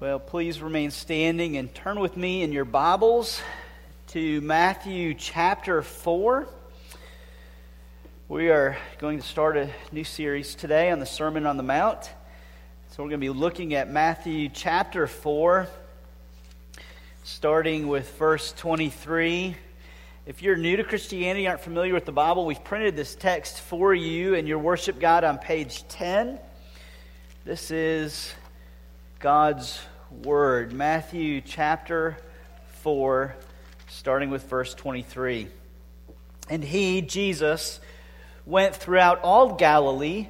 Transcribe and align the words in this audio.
Well, 0.00 0.18
please 0.18 0.62
remain 0.62 0.92
standing 0.92 1.58
and 1.58 1.74
turn 1.74 2.00
with 2.00 2.16
me 2.16 2.42
in 2.42 2.52
your 2.52 2.64
Bibles 2.64 3.42
to 4.06 4.40
Matthew 4.40 5.12
chapter 5.12 5.82
4. 5.82 6.48
We 8.26 8.48
are 8.48 8.78
going 8.96 9.20
to 9.20 9.26
start 9.26 9.58
a 9.58 9.68
new 9.92 10.04
series 10.04 10.54
today 10.54 10.90
on 10.90 11.00
the 11.00 11.04
Sermon 11.04 11.44
on 11.44 11.58
the 11.58 11.62
Mount. 11.62 12.04
So 12.92 13.02
we're 13.02 13.10
going 13.10 13.20
to 13.20 13.26
be 13.26 13.28
looking 13.28 13.74
at 13.74 13.90
Matthew 13.90 14.48
chapter 14.48 15.06
4, 15.06 15.68
starting 17.24 17.86
with 17.86 18.10
verse 18.16 18.54
23. 18.56 19.54
If 20.24 20.40
you're 20.40 20.56
new 20.56 20.78
to 20.78 20.84
Christianity, 20.84 21.46
aren't 21.46 21.60
familiar 21.60 21.92
with 21.92 22.06
the 22.06 22.12
Bible, 22.12 22.46
we've 22.46 22.64
printed 22.64 22.96
this 22.96 23.14
text 23.14 23.60
for 23.60 23.92
you 23.92 24.32
in 24.32 24.46
your 24.46 24.60
worship 24.60 24.98
guide 24.98 25.24
on 25.24 25.36
page 25.36 25.86
10. 25.88 26.40
This 27.44 27.70
is 27.70 28.32
God's 29.20 29.78
word. 30.10 30.72
Matthew 30.72 31.42
chapter 31.42 32.16
4, 32.80 33.36
starting 33.86 34.30
with 34.30 34.44
verse 34.44 34.72
23. 34.72 35.46
And 36.48 36.64
he, 36.64 37.02
Jesus, 37.02 37.80
went 38.46 38.74
throughout 38.74 39.20
all 39.20 39.56
Galilee, 39.56 40.28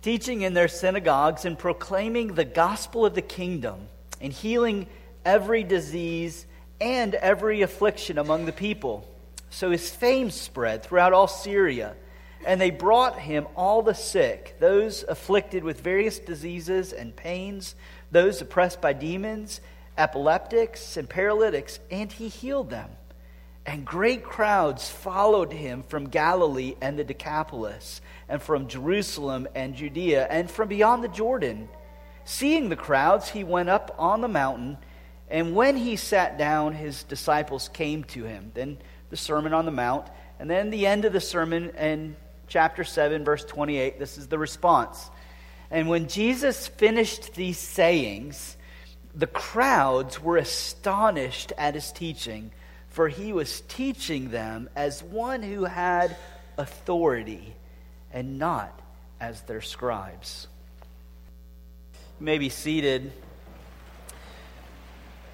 teaching 0.00 0.40
in 0.40 0.54
their 0.54 0.68
synagogues 0.68 1.44
and 1.44 1.58
proclaiming 1.58 2.28
the 2.28 2.46
gospel 2.46 3.04
of 3.04 3.14
the 3.14 3.20
kingdom, 3.20 3.78
and 4.22 4.32
healing 4.32 4.86
every 5.22 5.62
disease 5.62 6.46
and 6.80 7.14
every 7.16 7.60
affliction 7.60 8.16
among 8.16 8.46
the 8.46 8.52
people. 8.52 9.06
So 9.50 9.70
his 9.70 9.90
fame 9.90 10.30
spread 10.30 10.82
throughout 10.82 11.12
all 11.12 11.28
Syria. 11.28 11.94
And 12.46 12.60
they 12.60 12.70
brought 12.70 13.18
him 13.18 13.46
all 13.54 13.82
the 13.82 13.94
sick, 13.94 14.56
those 14.60 15.04
afflicted 15.06 15.62
with 15.62 15.80
various 15.80 16.18
diseases 16.18 16.92
and 16.92 17.14
pains 17.14 17.74
those 18.10 18.40
oppressed 18.40 18.80
by 18.80 18.92
demons, 18.92 19.60
epileptics, 19.96 20.96
and 20.96 21.08
paralytics, 21.08 21.78
and 21.90 22.10
he 22.10 22.28
healed 22.28 22.70
them. 22.70 22.90
And 23.66 23.84
great 23.84 24.24
crowds 24.24 24.88
followed 24.88 25.52
him 25.52 25.84
from 25.86 26.08
Galilee 26.08 26.74
and 26.80 26.98
the 26.98 27.04
Decapolis, 27.04 28.00
and 28.28 28.42
from 28.42 28.68
Jerusalem 28.68 29.46
and 29.54 29.74
Judea, 29.74 30.26
and 30.28 30.50
from 30.50 30.68
beyond 30.68 31.04
the 31.04 31.08
Jordan. 31.08 31.68
Seeing 32.24 32.68
the 32.68 32.76
crowds, 32.76 33.28
he 33.28 33.44
went 33.44 33.68
up 33.68 33.94
on 33.98 34.20
the 34.20 34.28
mountain, 34.28 34.78
and 35.28 35.54
when 35.54 35.76
he 35.76 35.94
sat 35.96 36.38
down, 36.38 36.72
his 36.72 37.04
disciples 37.04 37.68
came 37.68 38.02
to 38.04 38.24
him. 38.24 38.50
Then 38.54 38.78
the 39.10 39.16
Sermon 39.16 39.52
on 39.52 39.66
the 39.66 39.70
Mount, 39.70 40.08
and 40.40 40.50
then 40.50 40.70
the 40.70 40.86
end 40.86 41.04
of 41.04 41.12
the 41.12 41.20
sermon 41.20 41.70
in 41.70 42.16
chapter 42.50 42.84
7, 42.84 43.24
verse 43.24 43.44
28. 43.44 43.98
This 43.98 44.18
is 44.18 44.26
the 44.26 44.38
response. 44.38 45.10
And 45.70 45.88
when 45.88 46.08
Jesus 46.08 46.66
finished 46.66 47.34
these 47.34 47.58
sayings, 47.58 48.56
the 49.14 49.28
crowds 49.28 50.20
were 50.20 50.36
astonished 50.36 51.52
at 51.56 51.74
his 51.74 51.92
teaching, 51.92 52.50
for 52.88 53.08
he 53.08 53.32
was 53.32 53.62
teaching 53.62 54.30
them 54.30 54.68
as 54.76 55.02
one 55.02 55.42
who 55.42 55.64
had 55.64 56.16
authority 56.58 57.54
and 58.12 58.38
not 58.38 58.78
as 59.20 59.40
their 59.42 59.60
scribes. 59.60 60.48
You 62.18 62.26
may 62.26 62.38
be 62.38 62.48
seated. 62.48 63.04
Do 63.04 63.10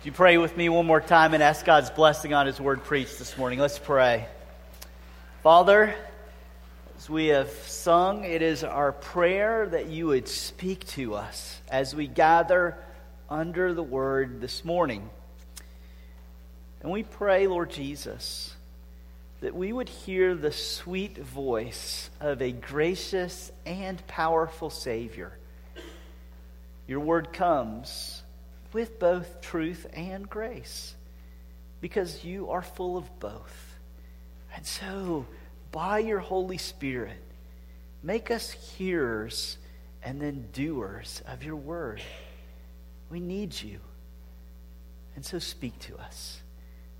you 0.04 0.12
pray 0.12 0.36
with 0.36 0.54
me 0.56 0.68
one 0.68 0.86
more 0.86 1.00
time 1.00 1.32
and 1.32 1.42
ask 1.42 1.64
God's 1.64 1.90
blessing 1.90 2.34
on 2.34 2.46
his 2.46 2.60
word 2.60 2.84
preached 2.84 3.18
this 3.18 3.38
morning? 3.38 3.58
Let's 3.58 3.78
pray. 3.78 4.28
Father, 5.42 5.94
as 6.96 7.10
we 7.10 7.26
have 7.26 7.50
sung, 7.50 8.24
it 8.24 8.40
is 8.40 8.64
our 8.64 8.90
prayer 8.90 9.68
that 9.68 9.86
you 9.86 10.06
would 10.06 10.26
speak 10.26 10.86
to 10.88 11.14
us 11.14 11.60
as 11.68 11.94
we 11.94 12.06
gather 12.06 12.78
under 13.28 13.74
the 13.74 13.82
word 13.82 14.40
this 14.40 14.64
morning. 14.64 15.10
And 16.80 16.90
we 16.90 17.02
pray, 17.02 17.48
Lord 17.48 17.70
Jesus, 17.70 18.54
that 19.40 19.54
we 19.54 19.74
would 19.74 19.90
hear 19.90 20.34
the 20.34 20.52
sweet 20.52 21.18
voice 21.18 22.08
of 22.18 22.40
a 22.40 22.50
gracious 22.50 23.52
and 23.66 24.04
powerful 24.06 24.70
Savior. 24.70 25.36
Your 26.86 27.00
word 27.00 27.30
comes 27.30 28.22
with 28.72 28.98
both 28.98 29.42
truth 29.42 29.86
and 29.92 30.28
grace 30.30 30.94
because 31.82 32.24
you 32.24 32.50
are 32.50 32.62
full 32.62 32.96
of 32.96 33.20
both. 33.20 33.74
And 34.54 34.64
so, 34.64 35.26
by 35.76 35.98
your 35.98 36.20
Holy 36.20 36.56
Spirit, 36.56 37.18
make 38.02 38.30
us 38.30 38.50
hearers 38.50 39.58
and 40.02 40.22
then 40.22 40.48
doers 40.54 41.22
of 41.28 41.44
your 41.44 41.54
word. 41.54 42.00
We 43.10 43.20
need 43.20 43.60
you. 43.60 43.78
And 45.16 45.22
so 45.22 45.38
speak 45.38 45.78
to 45.80 45.98
us. 45.98 46.40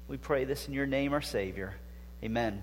We 0.09 0.19
pray 0.19 0.45
this 0.45 0.69
in 0.69 0.75
your 0.75 0.85
name, 0.85 1.15
our 1.15 1.23
Savior. 1.23 1.75
Amen. 2.23 2.63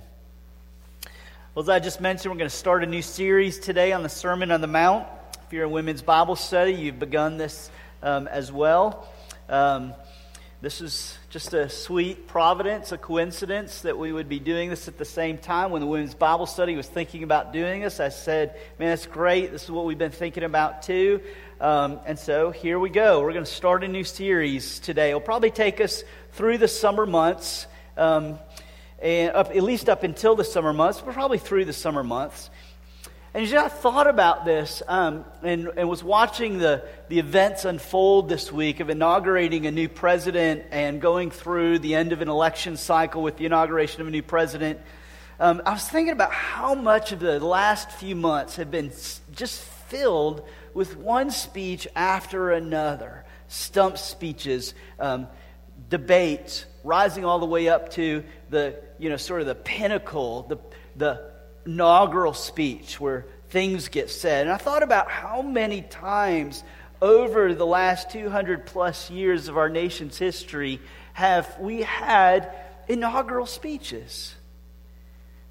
Well, 1.55 1.63
as 1.63 1.69
I 1.69 1.79
just 1.79 1.99
mentioned, 1.99 2.31
we're 2.31 2.37
going 2.37 2.47
to 2.47 2.55
start 2.55 2.83
a 2.83 2.87
new 2.87 3.01
series 3.01 3.57
today 3.57 3.91
on 3.91 4.03
the 4.03 4.09
Sermon 4.09 4.51
on 4.51 4.61
the 4.61 4.67
Mount. 4.67 5.07
If 5.47 5.51
you're 5.51 5.63
a 5.63 5.69
women's 5.69 6.03
Bible 6.03 6.35
study, 6.35 6.73
you've 6.73 6.99
begun 6.99 7.39
this 7.39 7.71
um, 8.03 8.27
as 8.27 8.51
well. 8.51 9.11
Um, 9.49 9.95
this 10.63 10.79
is 10.79 11.17
just 11.29 11.53
a 11.53 11.67
sweet 11.67 12.25
providence, 12.25 12.93
a 12.93 12.97
coincidence 12.97 13.81
that 13.81 13.97
we 13.97 14.13
would 14.13 14.29
be 14.29 14.39
doing 14.39 14.69
this 14.69 14.87
at 14.87 14.97
the 14.97 15.03
same 15.03 15.37
time. 15.37 15.71
When 15.71 15.81
the 15.81 15.87
women's 15.87 16.15
Bible 16.15 16.45
study 16.45 16.77
was 16.77 16.87
thinking 16.87 17.23
about 17.23 17.51
doing 17.51 17.81
this, 17.81 17.99
I 17.99 18.07
said, 18.07 18.55
Man, 18.79 18.87
that's 18.87 19.05
great. 19.05 19.51
This 19.51 19.65
is 19.65 19.71
what 19.71 19.83
we've 19.83 19.97
been 19.97 20.11
thinking 20.11 20.45
about 20.45 20.83
too. 20.83 21.19
Um, 21.59 21.99
and 22.05 22.17
so 22.17 22.51
here 22.51 22.79
we 22.79 22.89
go. 22.89 23.19
We're 23.19 23.33
going 23.33 23.43
to 23.43 23.51
start 23.51 23.83
a 23.83 23.89
new 23.89 24.05
series 24.05 24.79
today. 24.79 25.09
It'll 25.09 25.19
probably 25.19 25.51
take 25.51 25.81
us 25.81 26.01
through 26.31 26.59
the 26.59 26.69
summer 26.69 27.05
months, 27.05 27.67
um, 27.97 28.39
and 29.01 29.35
up, 29.35 29.49
at 29.49 29.63
least 29.63 29.89
up 29.89 30.03
until 30.03 30.37
the 30.37 30.45
summer 30.45 30.71
months, 30.71 31.01
but 31.01 31.13
probably 31.13 31.39
through 31.39 31.65
the 31.65 31.73
summer 31.73 32.05
months. 32.05 32.49
And 33.35 33.47
you 33.47 33.55
know, 33.55 33.65
I 33.65 33.67
thought 33.67 34.05
about 34.05 34.45
this 34.45 34.83
um, 34.87 35.25
and, 35.41 35.67
and 35.75 35.89
was 35.89 36.03
watching 36.03 36.59
the, 36.59 36.83
the 37.09 37.17
events 37.17 37.65
unfold 37.65 38.29
this 38.29 38.51
week 38.51 38.79
of 38.79 38.91
inaugurating 38.91 39.65
a 39.65 39.71
new 39.71 39.89
president 39.89 40.65
and 40.69 41.01
going 41.01 41.31
through 41.31 41.79
the 41.79 41.95
end 41.95 42.11
of 42.11 42.21
an 42.21 42.29
election 42.29 42.77
cycle 42.77 43.23
with 43.23 43.37
the 43.37 43.47
inauguration 43.47 44.01
of 44.01 44.07
a 44.07 44.11
new 44.11 44.21
president. 44.21 44.79
Um, 45.39 45.63
I 45.65 45.71
was 45.71 45.83
thinking 45.87 46.13
about 46.13 46.31
how 46.31 46.75
much 46.75 47.11
of 47.11 47.19
the 47.19 47.39
last 47.39 47.89
few 47.89 48.15
months 48.15 48.57
have 48.57 48.69
been 48.69 48.91
just 49.31 49.63
filled 49.63 50.47
with 50.75 50.95
one 50.95 51.31
speech 51.31 51.87
after 51.95 52.51
another 52.51 53.25
stump 53.47 53.97
speeches, 53.97 54.75
um, 54.99 55.25
debates, 55.89 56.65
rising 56.83 57.25
all 57.25 57.39
the 57.39 57.47
way 57.47 57.67
up 57.67 57.89
to 57.93 58.23
the, 58.51 58.75
you 58.99 59.09
know, 59.09 59.17
sort 59.17 59.41
of 59.41 59.47
the 59.47 59.55
pinnacle, 59.55 60.43
the, 60.43 60.57
the 60.95 61.32
inaugural 61.65 62.33
speech 62.33 62.99
where 62.99 63.25
things 63.49 63.87
get 63.87 64.09
said. 64.09 64.47
And 64.47 64.53
I 64.53 64.57
thought 64.57 64.83
about 64.83 65.09
how 65.09 65.41
many 65.41 65.81
times 65.81 66.63
over 67.01 67.53
the 67.53 67.65
last 67.65 68.09
200 68.11 68.65
plus 68.65 69.09
years 69.09 69.47
of 69.47 69.57
our 69.57 69.69
nation's 69.69 70.17
history 70.17 70.79
have 71.13 71.57
we 71.59 71.81
had 71.81 72.53
inaugural 72.87 73.45
speeches 73.45 74.33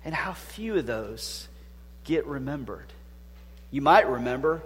and 0.04 0.14
how 0.14 0.32
few 0.32 0.76
of 0.76 0.86
those 0.86 1.48
get 2.04 2.26
remembered. 2.26 2.92
You 3.70 3.80
might 3.82 4.08
remember 4.08 4.62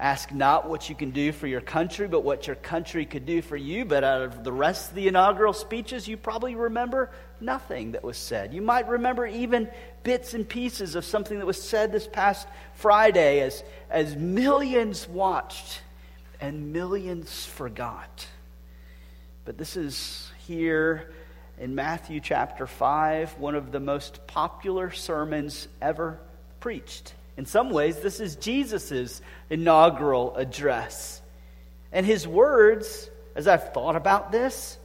Ask 0.00 0.32
not 0.32 0.68
what 0.68 0.88
you 0.88 0.94
can 0.94 1.10
do 1.10 1.32
for 1.32 1.48
your 1.48 1.60
country, 1.60 2.06
but 2.06 2.22
what 2.22 2.46
your 2.46 2.54
country 2.54 3.04
could 3.04 3.26
do 3.26 3.42
for 3.42 3.56
you. 3.56 3.84
But 3.84 4.04
out 4.04 4.22
of 4.22 4.44
the 4.44 4.52
rest 4.52 4.90
of 4.90 4.94
the 4.94 5.08
inaugural 5.08 5.52
speeches, 5.52 6.06
you 6.06 6.16
probably 6.16 6.54
remember 6.54 7.10
nothing 7.40 7.92
that 7.92 8.04
was 8.04 8.16
said. 8.16 8.52
You 8.52 8.62
might 8.62 8.88
remember 8.88 9.26
even 9.26 9.68
bits 10.02 10.34
and 10.34 10.48
pieces 10.48 10.94
of 10.94 11.04
something 11.04 11.38
that 11.38 11.46
was 11.46 11.62
said 11.62 11.92
this 11.92 12.06
past 12.06 12.48
Friday 12.74 13.40
as, 13.40 13.62
as 13.90 14.16
millions 14.16 15.08
watched 15.08 15.82
and 16.40 16.72
millions 16.72 17.44
forgot. 17.44 18.26
But 19.44 19.58
this 19.58 19.76
is 19.76 20.30
here 20.46 21.12
in 21.58 21.74
Matthew 21.74 22.20
chapter 22.20 22.66
5, 22.66 23.38
one 23.38 23.54
of 23.54 23.72
the 23.72 23.80
most 23.80 24.26
popular 24.26 24.90
sermons 24.90 25.68
ever 25.80 26.20
preached. 26.60 27.14
In 27.36 27.46
some 27.46 27.70
ways, 27.70 27.98
this 27.98 28.20
is 28.20 28.36
Jesus' 28.36 29.20
inaugural 29.50 30.36
address. 30.36 31.20
And 31.92 32.04
his 32.04 32.26
words, 32.26 33.10
as 33.34 33.48
I've 33.48 33.72
thought 33.72 33.96
about 33.96 34.30
this, 34.32 34.78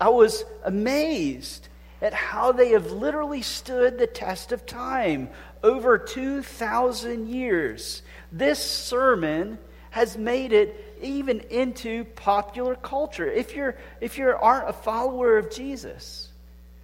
I 0.00 0.08
was 0.08 0.44
amazed 0.64 1.68
at 2.02 2.12
how 2.12 2.50
they 2.50 2.70
have 2.70 2.90
literally 2.90 3.42
stood 3.42 3.96
the 3.96 4.06
test 4.06 4.50
of 4.50 4.66
time 4.66 5.30
over 5.62 5.96
2,000 5.96 7.28
years. 7.28 8.02
This 8.32 8.58
sermon 8.58 9.56
has 9.90 10.18
made 10.18 10.52
it 10.52 10.98
even 11.00 11.40
into 11.50 12.04
popular 12.04 12.74
culture. 12.74 13.30
If, 13.30 13.54
you're, 13.54 13.76
if 14.00 14.18
you 14.18 14.28
aren't 14.28 14.68
a 14.68 14.72
follower 14.72 15.38
of 15.38 15.50
Jesus, 15.50 16.28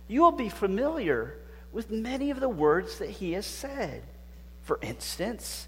you 0.06 0.22
will 0.22 0.32
be 0.32 0.48
familiar 0.48 1.34
with 1.72 1.90
many 1.90 2.30
of 2.30 2.38
the 2.38 2.48
words 2.48 2.98
that 2.98 3.10
he 3.10 3.32
has 3.32 3.46
said. 3.46 4.02
For 4.62 4.78
instance, 4.82 5.66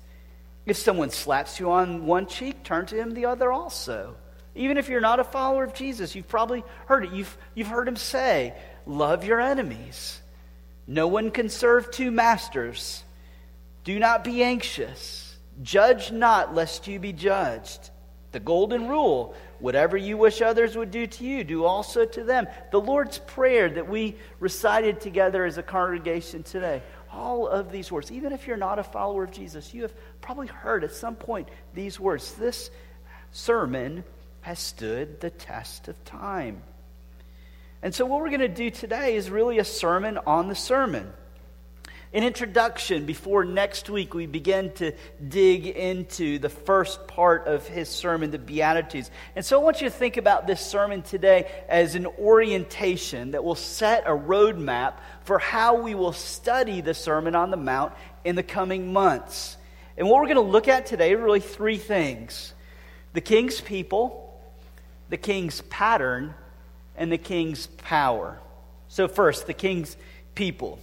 if 0.64 0.76
someone 0.76 1.10
slaps 1.10 1.58
you 1.58 1.72
on 1.72 2.06
one 2.06 2.26
cheek, 2.26 2.62
turn 2.62 2.86
to 2.86 2.96
him 2.96 3.14
the 3.14 3.26
other 3.26 3.50
also. 3.50 4.14
Even 4.54 4.76
if 4.76 4.88
you're 4.88 5.00
not 5.00 5.20
a 5.20 5.24
follower 5.24 5.64
of 5.64 5.74
Jesus, 5.74 6.14
you've 6.14 6.28
probably 6.28 6.62
heard 6.86 7.04
it. 7.04 7.12
You've, 7.12 7.36
you've 7.54 7.68
heard 7.68 7.88
him 7.88 7.96
say, 7.96 8.54
Love 8.86 9.24
your 9.24 9.40
enemies. 9.40 10.20
No 10.86 11.06
one 11.06 11.30
can 11.30 11.48
serve 11.48 11.90
two 11.90 12.10
masters. 12.10 13.04
Do 13.84 13.98
not 13.98 14.24
be 14.24 14.42
anxious. 14.42 15.36
Judge 15.62 16.10
not, 16.10 16.54
lest 16.54 16.86
you 16.88 16.98
be 16.98 17.12
judged. 17.12 17.90
The 18.32 18.40
golden 18.40 18.88
rule 18.88 19.34
whatever 19.60 19.96
you 19.96 20.16
wish 20.16 20.42
others 20.42 20.76
would 20.76 20.90
do 20.90 21.06
to 21.06 21.24
you, 21.24 21.44
do 21.44 21.64
also 21.64 22.04
to 22.04 22.24
them. 22.24 22.46
The 22.70 22.80
Lord's 22.80 23.18
Prayer 23.18 23.68
that 23.68 23.88
we 23.88 24.16
recited 24.40 25.00
together 25.00 25.44
as 25.44 25.58
a 25.58 25.62
congregation 25.62 26.42
today. 26.42 26.82
All 27.12 27.46
of 27.46 27.70
these 27.70 27.92
words, 27.92 28.10
even 28.10 28.32
if 28.32 28.46
you're 28.46 28.56
not 28.56 28.78
a 28.78 28.84
follower 28.84 29.24
of 29.24 29.32
Jesus, 29.32 29.74
you 29.74 29.82
have 29.82 29.92
probably 30.20 30.46
heard 30.46 30.84
at 30.84 30.92
some 30.92 31.16
point 31.16 31.48
these 31.74 32.00
words. 32.00 32.34
This 32.34 32.70
sermon 33.32 34.04
has 34.42 34.58
stood 34.58 35.20
the 35.20 35.30
test 35.30 35.88
of 35.88 36.04
time. 36.04 36.62
And 37.82 37.94
so, 37.94 38.04
what 38.04 38.20
we're 38.20 38.28
going 38.28 38.40
to 38.40 38.48
do 38.48 38.70
today 38.70 39.16
is 39.16 39.30
really 39.30 39.58
a 39.58 39.64
sermon 39.64 40.18
on 40.26 40.48
the 40.48 40.54
sermon. 40.54 41.10
An 42.12 42.24
introduction 42.24 43.06
before 43.06 43.44
next 43.44 43.88
week 43.88 44.14
we 44.14 44.26
begin 44.26 44.72
to 44.72 44.92
dig 45.26 45.66
into 45.66 46.40
the 46.40 46.48
first 46.48 47.06
part 47.06 47.46
of 47.46 47.68
his 47.68 47.88
sermon, 47.88 48.32
the 48.32 48.38
Beatitudes. 48.38 49.12
And 49.36 49.44
so 49.44 49.60
I 49.60 49.62
want 49.62 49.80
you 49.80 49.88
to 49.88 49.94
think 49.94 50.16
about 50.16 50.48
this 50.48 50.60
sermon 50.60 51.02
today 51.02 51.48
as 51.68 51.94
an 51.94 52.06
orientation 52.06 53.30
that 53.30 53.44
will 53.44 53.54
set 53.54 54.02
a 54.06 54.10
roadmap 54.10 54.94
for 55.22 55.38
how 55.38 55.82
we 55.82 55.94
will 55.94 56.12
study 56.12 56.80
the 56.80 56.94
Sermon 56.94 57.36
on 57.36 57.52
the 57.52 57.56
Mount 57.56 57.92
in 58.24 58.34
the 58.34 58.42
coming 58.42 58.92
months. 58.92 59.56
And 59.96 60.08
what 60.08 60.20
we're 60.20 60.34
going 60.34 60.34
to 60.34 60.52
look 60.52 60.66
at 60.66 60.86
today 60.86 61.14
are 61.14 61.18
really 61.18 61.40
three 61.40 61.78
things 61.78 62.52
the 63.12 63.20
king's 63.20 63.60
people, 63.60 64.42
the 65.10 65.16
king's 65.16 65.60
pattern, 65.62 66.34
and 66.96 67.10
the 67.10 67.18
king's 67.18 67.66
power. 67.66 68.38
So, 68.88 69.08
first, 69.08 69.46
the 69.46 69.54
king's 69.54 69.96
people. 70.34 70.78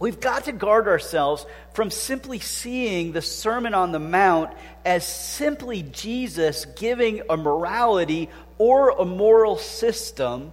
We've 0.00 0.20
got 0.20 0.44
to 0.44 0.52
guard 0.52 0.86
ourselves 0.86 1.44
from 1.74 1.90
simply 1.90 2.38
seeing 2.38 3.12
the 3.12 3.22
Sermon 3.22 3.74
on 3.74 3.90
the 3.90 3.98
Mount 3.98 4.52
as 4.84 5.06
simply 5.06 5.82
Jesus 5.82 6.64
giving 6.64 7.22
a 7.28 7.36
morality 7.36 8.30
or 8.58 8.90
a 8.90 9.04
moral 9.04 9.56
system 9.56 10.52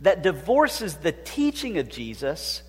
that 0.00 0.22
divorces 0.22 0.96
the 0.96 1.12
teaching 1.12 1.78
of 1.78 1.88
Jesus 1.88 2.62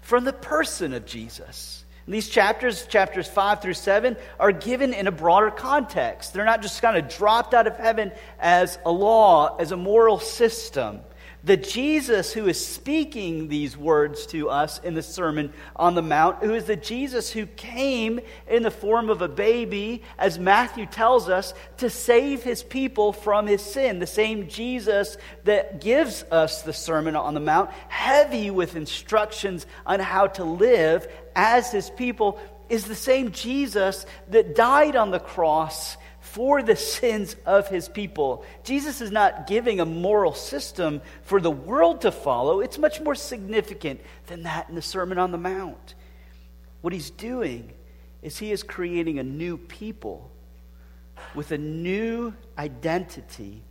from 0.00 0.24
the 0.24 0.32
person 0.32 0.92
of 0.92 1.06
Jesus. 1.06 1.77
These 2.08 2.28
chapters, 2.30 2.86
chapters 2.86 3.28
5 3.28 3.60
through 3.60 3.74
7, 3.74 4.16
are 4.40 4.50
given 4.50 4.94
in 4.94 5.06
a 5.06 5.12
broader 5.12 5.50
context. 5.50 6.32
They're 6.32 6.46
not 6.46 6.62
just 6.62 6.80
kind 6.80 6.96
of 6.96 7.08
dropped 7.08 7.52
out 7.52 7.66
of 7.66 7.76
heaven 7.76 8.12
as 8.40 8.78
a 8.86 8.90
law, 8.90 9.56
as 9.58 9.72
a 9.72 9.76
moral 9.76 10.18
system 10.18 11.00
the 11.44 11.56
Jesus 11.56 12.32
who 12.32 12.46
is 12.48 12.64
speaking 12.64 13.48
these 13.48 13.76
words 13.76 14.26
to 14.26 14.50
us 14.50 14.80
in 14.80 14.94
the 14.94 15.02
Sermon 15.02 15.52
on 15.76 15.94
the 15.94 16.02
Mount, 16.02 16.42
who 16.42 16.52
is 16.52 16.64
the 16.64 16.76
Jesus 16.76 17.30
who 17.30 17.46
came 17.46 18.20
in 18.48 18.64
the 18.64 18.70
form 18.70 19.08
of 19.08 19.22
a 19.22 19.28
baby, 19.28 20.02
as 20.18 20.38
Matthew 20.38 20.84
tells 20.86 21.28
us, 21.28 21.54
to 21.78 21.90
save 21.90 22.42
his 22.42 22.62
people 22.62 23.12
from 23.12 23.46
his 23.46 23.62
sin. 23.62 24.00
The 24.00 24.06
same 24.06 24.48
Jesus 24.48 25.16
that 25.44 25.80
gives 25.80 26.24
us 26.24 26.62
the 26.62 26.72
Sermon 26.72 27.14
on 27.14 27.34
the 27.34 27.40
Mount, 27.40 27.70
heavy 27.88 28.50
with 28.50 28.74
instructions 28.74 29.64
on 29.86 30.00
how 30.00 30.26
to 30.26 30.44
live 30.44 31.06
as 31.38 31.70
his 31.70 31.88
people, 31.90 32.40
is 32.68 32.84
the 32.84 32.96
same 32.96 33.30
Jesus 33.30 34.04
that 34.28 34.56
died 34.56 34.96
on 34.96 35.12
the 35.12 35.20
cross 35.20 35.96
for 36.20 36.62
the 36.62 36.76
sins 36.76 37.36
of 37.46 37.68
his 37.68 37.88
people. 37.88 38.44
Jesus 38.64 39.00
is 39.00 39.10
not 39.10 39.46
giving 39.46 39.80
a 39.80 39.86
moral 39.86 40.34
system 40.34 41.00
for 41.22 41.40
the 41.40 41.50
world 41.50 42.02
to 42.02 42.10
follow. 42.10 42.60
It's 42.60 42.76
much 42.76 43.00
more 43.00 43.14
significant 43.14 44.00
than 44.26 44.42
that 44.42 44.68
in 44.68 44.74
the 44.74 44.82
Sermon 44.82 45.16
on 45.16 45.30
the 45.30 45.38
Mount. 45.38 45.94
What 46.82 46.92
he's 46.92 47.10
doing 47.10 47.72
is 48.20 48.36
he 48.36 48.50
is 48.50 48.62
creating 48.62 49.18
a 49.18 49.24
new 49.24 49.56
people 49.56 50.30
with 51.34 51.52
a 51.52 51.58
new 51.58 52.34
identity, 52.58 53.62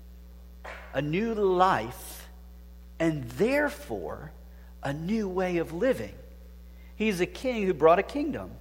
a 0.94 1.02
new 1.02 1.36
life, 1.36 2.30
and 2.98 3.30
therefore 3.32 4.32
a 4.82 4.94
new 4.94 5.28
way 5.28 5.58
of 5.58 5.74
living. 5.74 6.16
He's 6.98 7.22
a 7.22 7.26
king 7.26 7.66
who 7.66 7.74
brought 7.74 8.00
a 8.00 8.04
kingdom. 8.04 8.52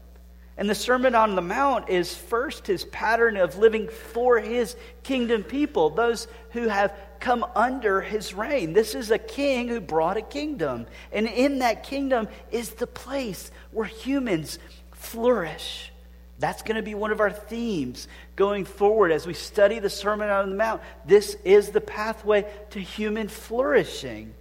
And 0.58 0.70
the 0.70 0.74
Sermon 0.74 1.14
on 1.14 1.34
the 1.34 1.42
Mount 1.42 1.90
is 1.90 2.14
first 2.14 2.66
his 2.66 2.84
pattern 2.84 3.36
of 3.36 3.58
living 3.58 3.88
for 3.88 4.38
his 4.38 4.76
kingdom 5.02 5.42
people, 5.42 5.90
those 5.90 6.28
who 6.52 6.68
have 6.68 6.94
come 7.20 7.44
under 7.54 8.00
his 8.00 8.32
reign. 8.32 8.72
This 8.72 8.94
is 8.94 9.10
a 9.10 9.18
king 9.18 9.68
who 9.68 9.80
brought 9.80 10.16
a 10.16 10.22
kingdom. 10.22 10.86
And 11.12 11.26
in 11.26 11.58
that 11.58 11.82
kingdom 11.82 12.28
is 12.50 12.70
the 12.70 12.86
place 12.86 13.50
where 13.70 13.86
humans 13.86 14.58
flourish. 14.92 15.92
That's 16.38 16.62
going 16.62 16.76
to 16.76 16.82
be 16.82 16.94
one 16.94 17.12
of 17.12 17.20
our 17.20 17.30
themes 17.32 18.08
going 18.34 18.66
forward 18.66 19.12
as 19.12 19.26
we 19.26 19.34
study 19.34 19.78
the 19.78 19.90
Sermon 19.90 20.28
on 20.28 20.50
the 20.50 20.56
Mount. 20.56 20.82
This 21.06 21.34
is 21.44 21.70
the 21.70 21.80
pathway 21.80 22.46
to 22.70 22.80
human 22.80 23.28
flourishing. 23.28 24.34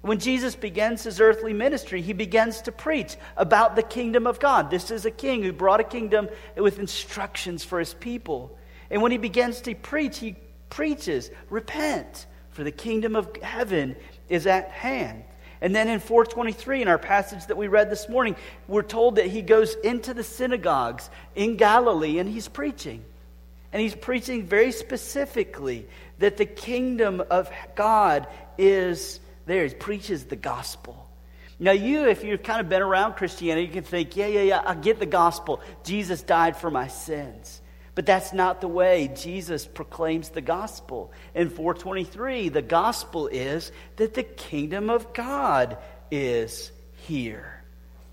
When 0.00 0.18
Jesus 0.20 0.54
begins 0.54 1.02
his 1.02 1.20
earthly 1.20 1.52
ministry, 1.52 2.00
he 2.00 2.12
begins 2.12 2.62
to 2.62 2.72
preach 2.72 3.16
about 3.36 3.74
the 3.74 3.82
kingdom 3.82 4.26
of 4.26 4.38
God. 4.38 4.70
This 4.70 4.90
is 4.90 5.04
a 5.04 5.10
king 5.10 5.42
who 5.42 5.52
brought 5.52 5.80
a 5.80 5.84
kingdom 5.84 6.28
with 6.56 6.78
instructions 6.78 7.64
for 7.64 7.80
his 7.80 7.94
people. 7.94 8.56
And 8.90 9.02
when 9.02 9.12
he 9.12 9.18
begins 9.18 9.60
to 9.62 9.74
preach, 9.74 10.18
he 10.18 10.36
preaches, 10.70 11.30
Repent, 11.50 12.26
for 12.50 12.62
the 12.62 12.70
kingdom 12.70 13.16
of 13.16 13.34
heaven 13.42 13.96
is 14.28 14.46
at 14.46 14.70
hand. 14.70 15.24
And 15.60 15.74
then 15.74 15.88
in 15.88 15.98
423, 15.98 16.82
in 16.82 16.88
our 16.88 16.98
passage 16.98 17.46
that 17.46 17.56
we 17.56 17.66
read 17.66 17.90
this 17.90 18.08
morning, 18.08 18.36
we're 18.68 18.82
told 18.82 19.16
that 19.16 19.26
he 19.26 19.42
goes 19.42 19.74
into 19.82 20.14
the 20.14 20.22
synagogues 20.22 21.10
in 21.34 21.56
Galilee 21.56 22.18
and 22.18 22.28
he's 22.28 22.46
preaching. 22.46 23.04
And 23.72 23.82
he's 23.82 23.96
preaching 23.96 24.46
very 24.46 24.70
specifically 24.70 25.86
that 26.20 26.36
the 26.36 26.46
kingdom 26.46 27.22
of 27.28 27.50
God 27.74 28.28
is 28.56 29.18
there. 29.48 29.66
He 29.66 29.74
preaches 29.74 30.26
the 30.26 30.36
gospel. 30.36 31.08
Now, 31.58 31.72
you, 31.72 32.06
if 32.06 32.22
you've 32.22 32.44
kind 32.44 32.60
of 32.60 32.68
been 32.68 32.82
around 32.82 33.14
Christianity, 33.14 33.66
you 33.66 33.72
can 33.72 33.82
think, 33.82 34.16
yeah, 34.16 34.28
yeah, 34.28 34.42
yeah, 34.42 34.62
I 34.64 34.76
get 34.76 35.00
the 35.00 35.06
gospel. 35.06 35.60
Jesus 35.82 36.22
died 36.22 36.56
for 36.56 36.70
my 36.70 36.86
sins. 36.86 37.60
But 37.96 38.06
that's 38.06 38.32
not 38.32 38.60
the 38.60 38.68
way 38.68 39.10
Jesus 39.16 39.66
proclaims 39.66 40.28
the 40.28 40.40
gospel. 40.40 41.12
In 41.34 41.50
423, 41.50 42.48
the 42.50 42.62
gospel 42.62 43.26
is 43.26 43.72
that 43.96 44.14
the 44.14 44.22
kingdom 44.22 44.88
of 44.88 45.12
God 45.12 45.78
is 46.08 46.70
here. 47.08 47.64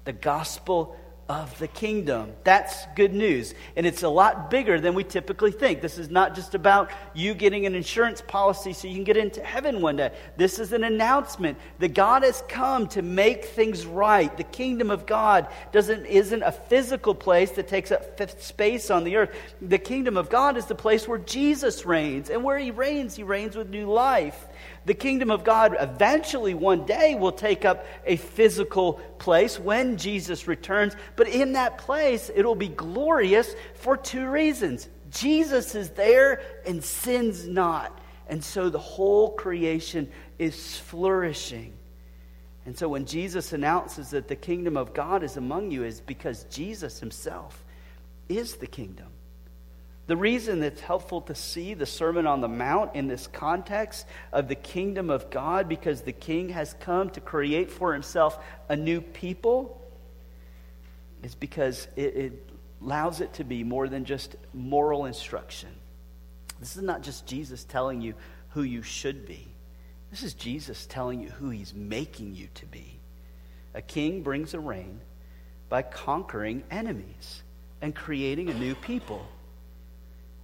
The 0.06 0.14
gospel 0.14 0.98
of 1.28 1.58
the 1.58 1.68
kingdom. 1.68 2.32
That's 2.44 2.86
good 2.96 3.14
news. 3.14 3.56
And 3.76 3.88
it's 3.88 4.04
a 4.04 4.10
lot 4.10 4.52
bigger 4.52 4.80
than 4.80 4.94
we 4.94 5.04
typically 5.04 5.52
think. 5.52 5.82
This 5.82 5.98
is 5.98 6.12
not 6.12 6.36
just 6.36 6.54
about 6.54 6.92
you 7.16 7.34
getting 7.34 7.66
an 7.66 7.74
insurance 7.74 8.22
policy 8.22 8.74
so 8.74 8.88
you 8.88 8.94
can 8.94 9.04
get 9.04 9.18
into 9.18 9.44
heaven 9.44 9.82
one 9.82 9.96
day. 9.96 10.12
This 10.38 10.60
is 10.60 10.72
an 10.72 10.84
announcement 10.84 11.58
that 11.80 11.96
God 11.96 12.22
has 12.22 12.44
come 12.48 12.88
to 12.90 13.02
make 13.02 13.46
things 13.46 13.88
right. 13.88 14.36
The 14.38 14.44
kingdom 14.44 14.92
of 14.92 15.08
God 15.08 15.48
doesn't, 15.72 16.06
isn't 16.06 16.44
a 16.44 16.52
physical 16.52 17.16
place 17.16 17.52
that 17.52 17.68
takes 17.68 17.92
up 17.92 18.20
space 18.40 18.92
on 18.92 19.04
the 19.04 19.16
earth. 19.16 19.36
The 19.64 19.80
kingdom 19.80 20.18
of 20.18 20.30
God 20.30 20.58
is 20.58 20.68
the 20.68 20.76
place 20.76 21.08
where 21.08 21.18
Jesus 21.18 21.88
reigns. 21.88 22.30
And 22.30 22.44
where 22.44 22.60
he 22.60 22.70
reigns, 22.70 23.16
he 23.16 23.24
reigns 23.24 23.56
with 23.56 23.70
new 23.70 23.92
life. 23.92 24.48
The 24.86 24.94
kingdom 24.94 25.32
of 25.32 25.44
God 25.44 25.76
eventually 25.80 26.54
one 26.54 26.86
day 26.86 27.16
will 27.16 27.32
take 27.32 27.66
up 27.66 27.86
a 28.06 28.18
physical 28.18 28.94
place 29.18 29.60
when 29.60 29.98
Jesus 29.98 30.48
returns, 30.48 30.96
but 31.16 31.28
in 31.28 31.54
that 31.54 31.80
place 31.80 32.30
it'll 32.34 32.56
be 32.56 32.68
glorious 32.68 33.56
for 33.74 33.98
two 33.98 34.28
reasons. 34.30 34.88
Jesus 35.10 35.74
is 35.74 35.90
there 35.92 36.42
and 36.68 36.84
sins 36.84 37.48
not. 37.48 38.00
And 38.28 38.44
so 38.44 38.70
the 38.70 38.80
whole 38.80 39.32
creation 39.32 40.10
is 40.38 40.78
flourishing. 40.78 41.74
And 42.66 42.78
so 42.78 42.90
when 42.90 43.06
Jesus 43.06 43.54
announces 43.54 44.10
that 44.12 44.28
the 44.28 44.36
kingdom 44.36 44.76
of 44.78 44.94
God 44.94 45.24
is 45.24 45.38
among 45.38 45.72
you, 45.72 45.84
is 45.84 46.02
because 46.02 46.46
Jesus 46.46 47.00
himself 47.00 47.64
is 48.28 48.56
the 48.56 48.68
kingdom. 48.68 49.08
The 50.08 50.16
reason 50.16 50.62
it's 50.62 50.82
helpful 50.82 51.22
to 51.22 51.36
see 51.36 51.74
the 51.74 51.86
Sermon 51.86 52.28
on 52.28 52.42
the 52.42 52.48
Mount 52.48 52.96
in 52.96 53.08
this 53.08 53.26
context 53.26 54.06
of 54.32 54.48
the 54.48 54.56
kingdom 54.56 55.10
of 55.10 55.32
God, 55.32 55.68
because 55.68 56.02
the 56.02 56.12
king 56.12 56.50
has 56.50 56.76
come 56.80 57.10
to 57.12 57.22
create 57.22 57.72
for 57.72 57.92
himself 57.94 58.38
a 58.70 58.76
new 58.76 59.02
people, 59.02 59.82
is 61.24 61.34
because 61.34 61.88
it, 61.96 62.16
it 62.16 62.50
allows 62.82 63.20
it 63.20 63.34
to 63.34 63.44
be 63.44 63.64
more 63.64 63.88
than 63.88 64.06
just 64.06 64.36
moral 64.54 65.06
instruction. 65.06 65.70
This 66.60 66.78
is 66.78 66.84
not 66.84 67.02
just 67.02 67.26
Jesus 67.26 67.64
telling 67.64 68.02
you 68.02 68.14
who 68.50 68.62
you 68.62 68.84
should 68.84 69.26
be, 69.26 69.48
this 70.12 70.24
is 70.24 70.34
Jesus 70.34 70.86
telling 70.86 71.20
you 71.20 71.30
who 71.30 71.50
he's 71.50 71.74
making 71.74 72.36
you 72.36 72.48
to 72.54 72.66
be. 72.68 73.00
A 73.74 73.82
king 73.82 74.22
brings 74.22 74.54
a 74.54 74.60
reign 74.60 75.02
by 75.68 75.82
conquering 75.82 76.64
enemies 76.72 77.44
and 77.82 77.94
creating 77.94 78.50
a 78.50 78.54
new 78.54 78.76
people. 78.76 79.28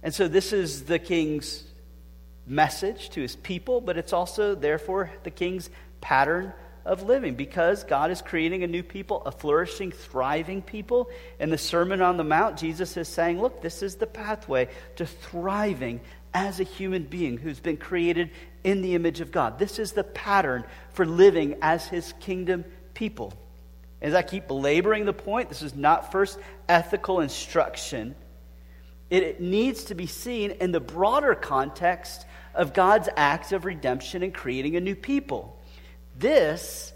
And 0.02 0.12
so 0.12 0.28
this 0.28 0.52
is 0.52 0.84
the 0.84 0.98
king's 0.98 1.64
message 2.46 3.10
to 3.10 3.20
his 3.20 3.36
people, 3.36 3.80
but 3.80 3.96
it's 3.96 4.12
also, 4.12 4.54
therefore, 4.54 5.10
the 5.22 5.30
king's 5.30 5.70
pattern 6.00 6.52
of 6.84 7.04
living 7.04 7.34
because 7.34 7.84
God 7.84 8.10
is 8.10 8.20
creating 8.20 8.64
a 8.64 8.66
new 8.66 8.82
people, 8.82 9.22
a 9.24 9.30
flourishing, 9.30 9.92
thriving 9.92 10.62
people. 10.62 11.08
In 11.38 11.50
the 11.50 11.58
Sermon 11.58 12.02
on 12.02 12.16
the 12.16 12.24
Mount, 12.24 12.58
Jesus 12.58 12.96
is 12.96 13.08
saying, 13.08 13.40
Look, 13.40 13.62
this 13.62 13.82
is 13.82 13.96
the 13.96 14.06
pathway 14.06 14.68
to 14.96 15.06
thriving 15.06 16.00
as 16.34 16.60
a 16.60 16.64
human 16.64 17.04
being 17.04 17.36
who's 17.36 17.60
been 17.60 17.76
created 17.76 18.30
in 18.64 18.82
the 18.82 18.94
image 18.94 19.20
of 19.20 19.30
God. 19.30 19.58
This 19.58 19.78
is 19.78 19.92
the 19.92 20.04
pattern 20.04 20.64
for 20.92 21.06
living 21.06 21.56
as 21.62 21.86
his 21.86 22.14
kingdom 22.20 22.64
people. 22.94 23.32
As 24.00 24.14
I 24.14 24.22
keep 24.22 24.48
belaboring 24.48 25.04
the 25.04 25.12
point, 25.12 25.48
this 25.48 25.62
is 25.62 25.76
not 25.76 26.10
first 26.10 26.38
ethical 26.68 27.20
instruction. 27.20 28.16
It 29.12 29.42
needs 29.42 29.84
to 29.84 29.94
be 29.94 30.06
seen 30.06 30.52
in 30.52 30.72
the 30.72 30.80
broader 30.80 31.34
context 31.34 32.24
of 32.54 32.72
God's 32.72 33.10
act 33.14 33.52
of 33.52 33.66
redemption 33.66 34.22
and 34.22 34.32
creating 34.32 34.74
a 34.74 34.80
new 34.80 34.96
people. 34.96 35.60
This 36.18 36.94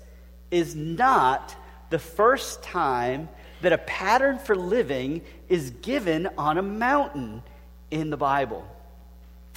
is 0.50 0.74
not 0.74 1.54
the 1.90 1.98
first 1.98 2.62
time 2.62 3.28
that 3.60 3.74
a 3.74 3.78
pattern 3.78 4.38
for 4.38 4.56
living 4.56 5.20
is 5.50 5.72
given 5.82 6.30
on 6.38 6.56
a 6.56 6.62
mountain 6.62 7.42
in 7.90 8.08
the 8.08 8.16
Bible. 8.16 8.66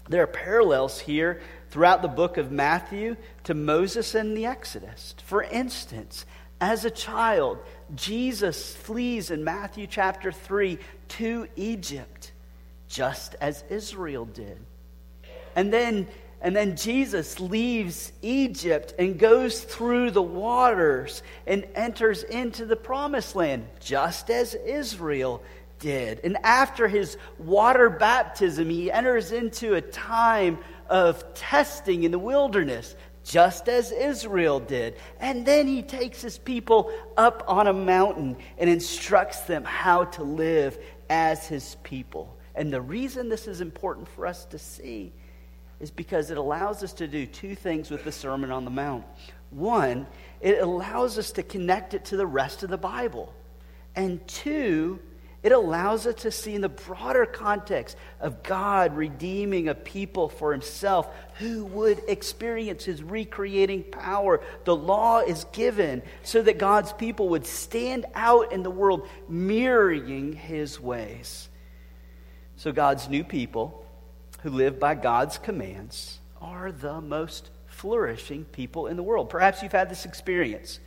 There 0.10 0.24
are 0.24 0.28
parallels 0.28 1.00
here 1.00 1.40
throughout 1.70 2.02
the 2.02 2.10
book 2.10 2.36
of 2.36 2.52
Matthew 2.52 3.16
to 3.46 3.54
Moses 3.54 4.16
and 4.16 4.36
the 4.36 4.48
Exodus. 4.48 5.16
For 5.24 5.44
instance, 5.44 6.26
as 6.60 6.84
a 6.84 6.92
child, 6.92 7.60
Jesus 7.96 8.76
flees 8.76 9.32
in 9.32 9.46
Matthew 9.46 9.88
chapter 9.88 10.30
3 10.30 10.78
to 11.08 11.48
Egypt, 11.56 12.19
just 12.90 13.36
as 13.40 13.64
Israel 13.70 14.26
did. 14.26 14.60
And 15.56 15.72
then 15.72 16.08
and 16.42 16.56
then 16.56 16.78
Jesus 16.78 17.40
leaves 17.40 18.14
Egypt 18.22 18.94
and 18.98 19.20
goes 19.20 19.62
through 19.62 20.12
the 20.12 20.22
waters 20.22 21.22
and 21.46 21.68
enters 21.76 22.24
into 22.24 22.66
the 22.66 22.78
promised 22.78 23.36
land, 23.36 23.68
just 23.82 24.30
as 24.30 24.56
Israel 24.56 25.44
did. 25.80 26.22
And 26.24 26.38
after 26.44 26.88
his 26.88 27.18
water 27.40 27.90
baptism, 27.90 28.70
he 28.70 28.90
enters 28.90 29.34
into 29.34 29.74
a 29.74 29.82
time 29.82 30.60
of 30.90 31.34
testing 31.34 32.04
in 32.04 32.12
the 32.12 32.20
wilderness, 32.20 32.96
just 33.26 33.68
as 33.68 33.92
Israel 33.92 34.62
did. 34.62 34.96
And 35.20 35.46
then 35.46 35.68
he 35.68 35.82
takes 35.82 36.22
his 36.22 36.38
people 36.38 36.90
up 37.18 37.44
on 37.50 37.68
a 37.68 37.74
mountain 37.74 38.38
and 38.58 38.70
instructs 38.70 39.42
them 39.42 39.66
how 39.66 40.06
to 40.06 40.24
live 40.24 40.80
as 41.10 41.48
his 41.48 41.76
people. 41.84 42.39
And 42.60 42.74
the 42.74 42.82
reason 42.82 43.30
this 43.30 43.48
is 43.48 43.62
important 43.62 44.10
for 44.10 44.28
us 44.28 44.44
to 44.48 44.60
see 44.60 45.14
is 45.80 45.92
because 45.92 46.30
it 46.30 46.38
allows 46.38 46.84
us 46.84 46.92
to 46.92 47.08
do 47.08 47.26
two 47.26 47.56
things 47.56 47.90
with 47.90 48.04
the 48.04 48.12
Sermon 48.12 48.52
on 48.52 48.66
the 48.66 48.70
Mount. 48.70 49.06
One, 49.50 50.06
it 50.42 50.60
allows 50.60 51.18
us 51.18 51.32
to 51.32 51.44
connect 51.44 51.94
it 51.94 52.04
to 52.06 52.18
the 52.18 52.28
rest 52.28 52.62
of 52.62 52.70
the 52.70 52.78
Bible. 52.78 53.34
And 53.96 54.28
two, 54.28 55.00
it 55.42 55.54
allows 55.54 56.06
us 56.06 56.16
to 56.24 56.32
see 56.32 56.54
in 56.54 56.60
the 56.60 56.68
broader 56.68 57.26
context 57.26 57.96
of 58.20 58.44
God 58.44 58.94
redeeming 58.94 59.70
a 59.70 59.74
people 59.74 60.28
for 60.28 60.52
himself 60.52 61.08
who 61.36 61.64
would 61.64 62.02
experience 62.10 62.84
his 62.84 63.02
recreating 63.02 63.84
power. 63.84 64.42
The 64.66 64.76
law 64.76 65.20
is 65.20 65.46
given 65.54 66.02
so 66.24 66.42
that 66.42 66.58
God's 66.58 66.92
people 66.92 67.30
would 67.30 67.46
stand 67.46 68.06
out 68.16 68.52
in 68.52 68.64
the 68.64 68.70
world 68.70 69.08
mirroring 69.30 70.34
his 70.34 70.78
ways. 70.78 71.49
So 72.60 72.74
God's 72.74 73.08
new 73.08 73.24
people 73.24 73.86
who 74.42 74.50
live 74.50 74.82
by 74.82 74.94
God's 74.94 75.38
commands 75.38 76.20
are 76.42 76.74
the 76.74 77.00
most 77.00 77.52
flourishing 77.68 78.44
people 78.44 78.88
in 78.88 78.98
the 78.98 79.04
world. 79.04 79.30
Perhaps 79.30 79.64
you've 79.64 79.72
had 79.72 79.90
this 79.90 80.04
experience. 80.04 80.82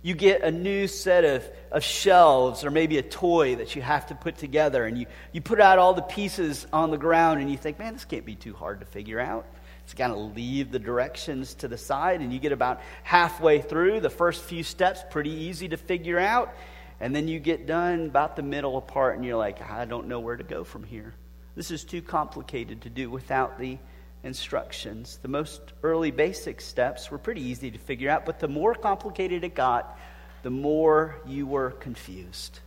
You 0.00 0.14
get 0.14 0.40
a 0.40 0.50
new 0.50 0.86
set 0.86 1.26
of, 1.26 1.46
of 1.70 1.84
shelves 1.84 2.64
or 2.64 2.70
maybe 2.70 2.96
a 2.96 3.02
toy 3.02 3.56
that 3.56 3.76
you 3.76 3.82
have 3.82 4.06
to 4.06 4.14
put 4.14 4.38
together, 4.38 4.86
and 4.86 4.96
you, 4.96 5.04
you 5.32 5.42
put 5.42 5.60
out 5.60 5.78
all 5.78 5.92
the 5.92 6.00
pieces 6.00 6.66
on 6.72 6.90
the 6.90 6.96
ground, 6.96 7.42
and 7.42 7.50
you 7.50 7.58
think, 7.58 7.78
man, 7.78 7.92
this 7.92 8.06
can't 8.06 8.24
be 8.24 8.34
too 8.34 8.54
hard 8.54 8.80
to 8.80 8.86
figure 8.86 9.20
out. 9.20 9.44
It's 9.84 9.92
kind 9.92 10.12
of 10.12 10.34
leave 10.34 10.70
the 10.70 10.78
directions 10.78 11.52
to 11.56 11.68
the 11.68 11.76
side, 11.76 12.22
and 12.22 12.32
you 12.32 12.38
get 12.38 12.52
about 12.52 12.80
halfway 13.02 13.60
through. 13.60 14.00
The 14.00 14.08
first 14.08 14.44
few 14.44 14.62
steps, 14.62 15.04
pretty 15.10 15.32
easy 15.32 15.68
to 15.68 15.76
figure 15.76 16.18
out. 16.18 16.54
And 17.00 17.14
then 17.14 17.28
you 17.28 17.38
get 17.38 17.66
done 17.66 18.06
about 18.06 18.36
the 18.36 18.42
middle 18.42 18.80
part, 18.80 19.16
and 19.16 19.24
you're 19.24 19.36
like, 19.36 19.62
I 19.70 19.84
don't 19.84 20.08
know 20.08 20.20
where 20.20 20.36
to 20.36 20.44
go 20.44 20.64
from 20.64 20.82
here. 20.82 21.14
This 21.54 21.70
is 21.70 21.84
too 21.84 22.02
complicated 22.02 22.82
to 22.82 22.90
do 22.90 23.10
without 23.10 23.58
the 23.58 23.78
instructions. 24.24 25.18
The 25.22 25.28
most 25.28 25.60
early 25.82 26.10
basic 26.10 26.60
steps 26.60 27.10
were 27.10 27.18
pretty 27.18 27.42
easy 27.42 27.70
to 27.70 27.78
figure 27.78 28.10
out, 28.10 28.26
but 28.26 28.40
the 28.40 28.48
more 28.48 28.74
complicated 28.74 29.44
it 29.44 29.54
got, 29.54 29.98
the 30.42 30.50
more 30.50 31.20
you 31.26 31.46
were 31.46 31.70
confused. 31.70 32.60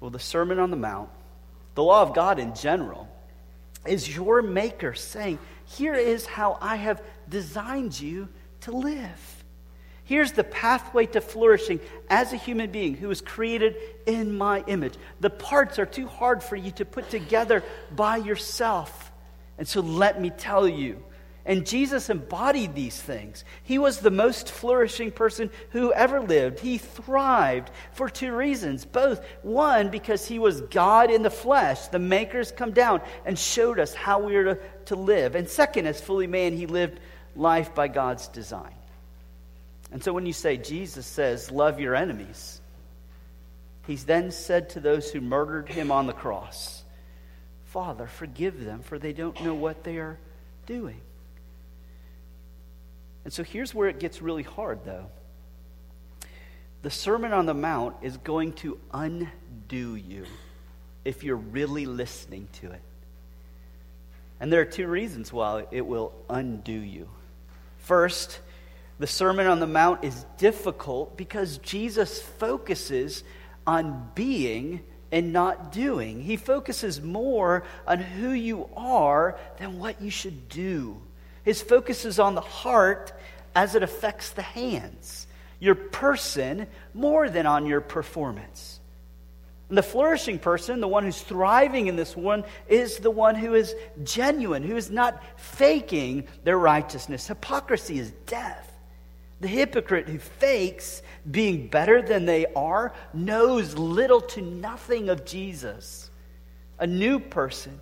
Well, 0.00 0.10
the 0.10 0.18
Sermon 0.18 0.58
on 0.58 0.70
the 0.70 0.76
Mount, 0.76 1.10
the 1.74 1.82
law 1.82 2.02
of 2.02 2.14
God 2.14 2.38
in 2.38 2.54
general, 2.54 3.08
is 3.86 4.14
your 4.14 4.42
maker 4.42 4.94
saying, 4.94 5.38
Here 5.64 5.94
is 5.94 6.26
how 6.26 6.58
I 6.60 6.76
have 6.76 7.02
designed 7.28 7.98
you 7.98 8.28
to 8.62 8.72
live. 8.72 9.39
Here's 10.10 10.32
the 10.32 10.42
pathway 10.42 11.06
to 11.06 11.20
flourishing 11.20 11.78
as 12.08 12.32
a 12.32 12.36
human 12.36 12.72
being 12.72 12.96
who 12.96 13.06
was 13.06 13.20
created 13.20 13.76
in 14.06 14.36
my 14.36 14.64
image. 14.66 14.94
The 15.20 15.30
parts 15.30 15.78
are 15.78 15.86
too 15.86 16.08
hard 16.08 16.42
for 16.42 16.56
you 16.56 16.72
to 16.72 16.84
put 16.84 17.10
together 17.10 17.62
by 17.94 18.16
yourself. 18.16 19.12
And 19.56 19.68
so 19.68 19.80
let 19.80 20.20
me 20.20 20.30
tell 20.30 20.66
you. 20.66 21.04
And 21.46 21.64
Jesus 21.64 22.10
embodied 22.10 22.74
these 22.74 23.00
things. 23.00 23.44
He 23.62 23.78
was 23.78 24.00
the 24.00 24.10
most 24.10 24.50
flourishing 24.50 25.12
person 25.12 25.48
who 25.70 25.92
ever 25.92 26.20
lived. 26.20 26.58
He 26.58 26.78
thrived 26.78 27.70
for 27.92 28.10
two 28.10 28.34
reasons. 28.34 28.84
Both, 28.84 29.24
one, 29.42 29.90
because 29.90 30.26
he 30.26 30.40
was 30.40 30.60
God 30.60 31.12
in 31.12 31.22
the 31.22 31.30
flesh. 31.30 31.86
The 31.86 32.00
makers 32.00 32.50
come 32.50 32.72
down 32.72 33.00
and 33.24 33.38
showed 33.38 33.78
us 33.78 33.94
how 33.94 34.18
we 34.18 34.34
are 34.34 34.56
to, 34.56 34.60
to 34.86 34.96
live. 34.96 35.36
And 35.36 35.48
second, 35.48 35.86
as 35.86 36.00
fully 36.00 36.26
man, 36.26 36.56
he 36.56 36.66
lived 36.66 36.98
life 37.36 37.76
by 37.76 37.86
God's 37.86 38.26
design. 38.26 38.74
And 39.92 40.02
so 40.02 40.12
when 40.12 40.26
you 40.26 40.32
say 40.32 40.56
Jesus 40.56 41.06
says, 41.06 41.50
Love 41.50 41.80
your 41.80 41.94
enemies, 41.94 42.60
he's 43.86 44.04
then 44.04 44.30
said 44.30 44.70
to 44.70 44.80
those 44.80 45.10
who 45.10 45.20
murdered 45.20 45.68
him 45.68 45.90
on 45.90 46.06
the 46.06 46.12
cross, 46.12 46.84
Father, 47.64 48.06
forgive 48.06 48.64
them, 48.64 48.82
for 48.82 48.98
they 48.98 49.12
don't 49.12 49.40
know 49.42 49.54
what 49.54 49.84
they 49.84 49.98
are 49.98 50.18
doing. 50.66 51.00
And 53.24 53.32
so 53.32 53.42
here's 53.42 53.74
where 53.74 53.88
it 53.88 54.00
gets 54.00 54.22
really 54.22 54.42
hard, 54.42 54.84
though. 54.84 55.06
The 56.82 56.90
Sermon 56.90 57.32
on 57.32 57.46
the 57.46 57.54
Mount 57.54 57.96
is 58.02 58.16
going 58.16 58.54
to 58.54 58.78
undo 58.92 59.94
you 59.94 60.24
if 61.04 61.22
you're 61.22 61.36
really 61.36 61.86
listening 61.86 62.48
to 62.60 62.72
it. 62.72 62.80
And 64.40 64.50
there 64.50 64.62
are 64.62 64.66
two 64.66 64.86
reasons 64.86 65.32
why 65.32 65.66
it 65.70 65.86
will 65.86 66.12
undo 66.30 66.72
you. 66.72 67.08
First, 67.78 68.40
the 69.00 69.06
Sermon 69.06 69.46
on 69.46 69.60
the 69.60 69.66
Mount 69.66 70.04
is 70.04 70.26
difficult 70.36 71.16
because 71.16 71.56
Jesus 71.58 72.20
focuses 72.20 73.24
on 73.66 74.10
being 74.14 74.82
and 75.10 75.32
not 75.32 75.72
doing. 75.72 76.20
He 76.20 76.36
focuses 76.36 77.00
more 77.00 77.64
on 77.86 77.98
who 77.98 78.30
you 78.32 78.68
are 78.76 79.38
than 79.56 79.78
what 79.78 80.02
you 80.02 80.10
should 80.10 80.50
do. 80.50 81.00
His 81.44 81.62
focus 81.62 82.04
is 82.04 82.18
on 82.18 82.34
the 82.34 82.42
heart 82.42 83.14
as 83.54 83.74
it 83.74 83.82
affects 83.82 84.32
the 84.32 84.42
hands, 84.42 85.26
your 85.60 85.74
person, 85.74 86.66
more 86.92 87.30
than 87.30 87.46
on 87.46 87.64
your 87.64 87.80
performance. 87.80 88.80
And 89.70 89.78
the 89.78 89.82
flourishing 89.82 90.38
person, 90.38 90.80
the 90.80 90.88
one 90.88 91.04
who's 91.04 91.22
thriving 91.22 91.86
in 91.86 91.96
this 91.96 92.14
one, 92.14 92.44
is 92.68 92.98
the 92.98 93.10
one 93.10 93.34
who 93.34 93.54
is 93.54 93.74
genuine, 94.04 94.62
who 94.62 94.76
is 94.76 94.90
not 94.90 95.22
faking 95.38 96.28
their 96.44 96.58
righteousness. 96.58 97.26
Hypocrisy 97.26 97.98
is 97.98 98.10
death. 98.26 98.69
The 99.40 99.48
hypocrite 99.48 100.08
who 100.08 100.18
fakes 100.18 101.02
being 101.28 101.68
better 101.68 102.02
than 102.02 102.26
they 102.26 102.46
are 102.54 102.92
knows 103.14 103.76
little 103.76 104.20
to 104.20 104.42
nothing 104.42 105.08
of 105.08 105.24
Jesus. 105.24 106.10
A 106.78 106.86
new 106.86 107.18
person, 107.18 107.80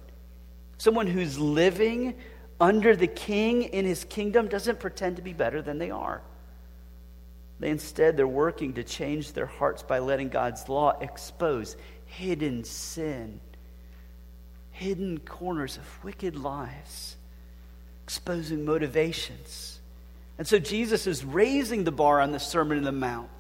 someone 0.79 1.09
who's 1.09 1.39
living 1.39 2.15
under 2.61 2.95
the 2.95 3.09
king 3.09 3.65
in 3.65 3.85
his 3.85 4.05
kingdom, 4.05 4.47
doesn't 4.49 4.79
pretend 4.79 5.17
to 5.17 5.23
be 5.23 5.33
better 5.33 5.61
than 5.61 5.79
they 5.79 5.91
are. 5.91 6.23
They 7.61 7.71
instead, 7.71 8.17
they're 8.17 8.29
working 8.29 8.75
to 8.75 8.85
change 8.85 9.33
their 9.33 9.47
hearts 9.47 9.83
by 9.83 9.99
letting 9.99 10.29
God's 10.29 10.69
law 10.69 10.97
expose 11.01 11.77
hidden 12.07 12.63
sin, 12.63 13.41
hidden 14.71 15.19
corners 15.19 15.77
of 15.77 16.05
wicked 16.05 16.37
lives, 16.37 17.17
exposing 18.05 18.65
motivations 18.65 19.78
and 20.39 20.47
so 20.47 20.59
Jesus 20.59 21.07
is 21.07 21.25
raising 21.25 21.85
the 21.85 21.93
bar 21.93 22.21
on 22.21 22.31
the 22.31 22.39
Sermon 22.39 22.79
on 22.79 22.85
the 22.85 22.93
Mount, 22.93 23.31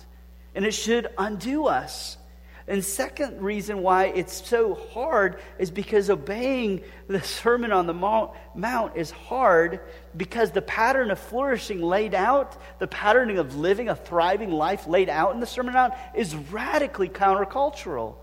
and 0.54 0.66
it 0.66 0.72
should 0.74 1.08
undo 1.16 1.66
us. 1.66 2.18
And 2.66 2.84
second 2.84 3.40
reason 3.40 3.80
why 3.80 4.06
it's 4.06 4.46
so 4.46 4.74
hard 4.92 5.40
is 5.58 5.70
because 5.70 6.10
obeying 6.10 6.82
the 7.06 7.22
Sermon 7.22 7.72
on 7.72 7.86
the 7.86 7.94
Mount 7.94 8.96
is 8.96 9.10
hard 9.10 9.80
because 10.14 10.50
the 10.50 10.60
pattern 10.60 11.10
of 11.10 11.18
flourishing 11.18 11.80
laid 11.80 12.14
out, 12.14 12.60
the 12.78 12.86
pattern 12.86 13.38
of 13.38 13.56
living 13.56 13.88
a 13.88 13.96
thriving 13.96 14.50
life 14.50 14.86
laid 14.86 15.08
out 15.08 15.32
in 15.32 15.40
the 15.40 15.46
Sermon 15.46 15.74
on 15.76 15.90
the 15.90 15.96
Mount 15.96 16.16
is 16.16 16.36
radically 16.36 17.08
countercultural. 17.08 18.16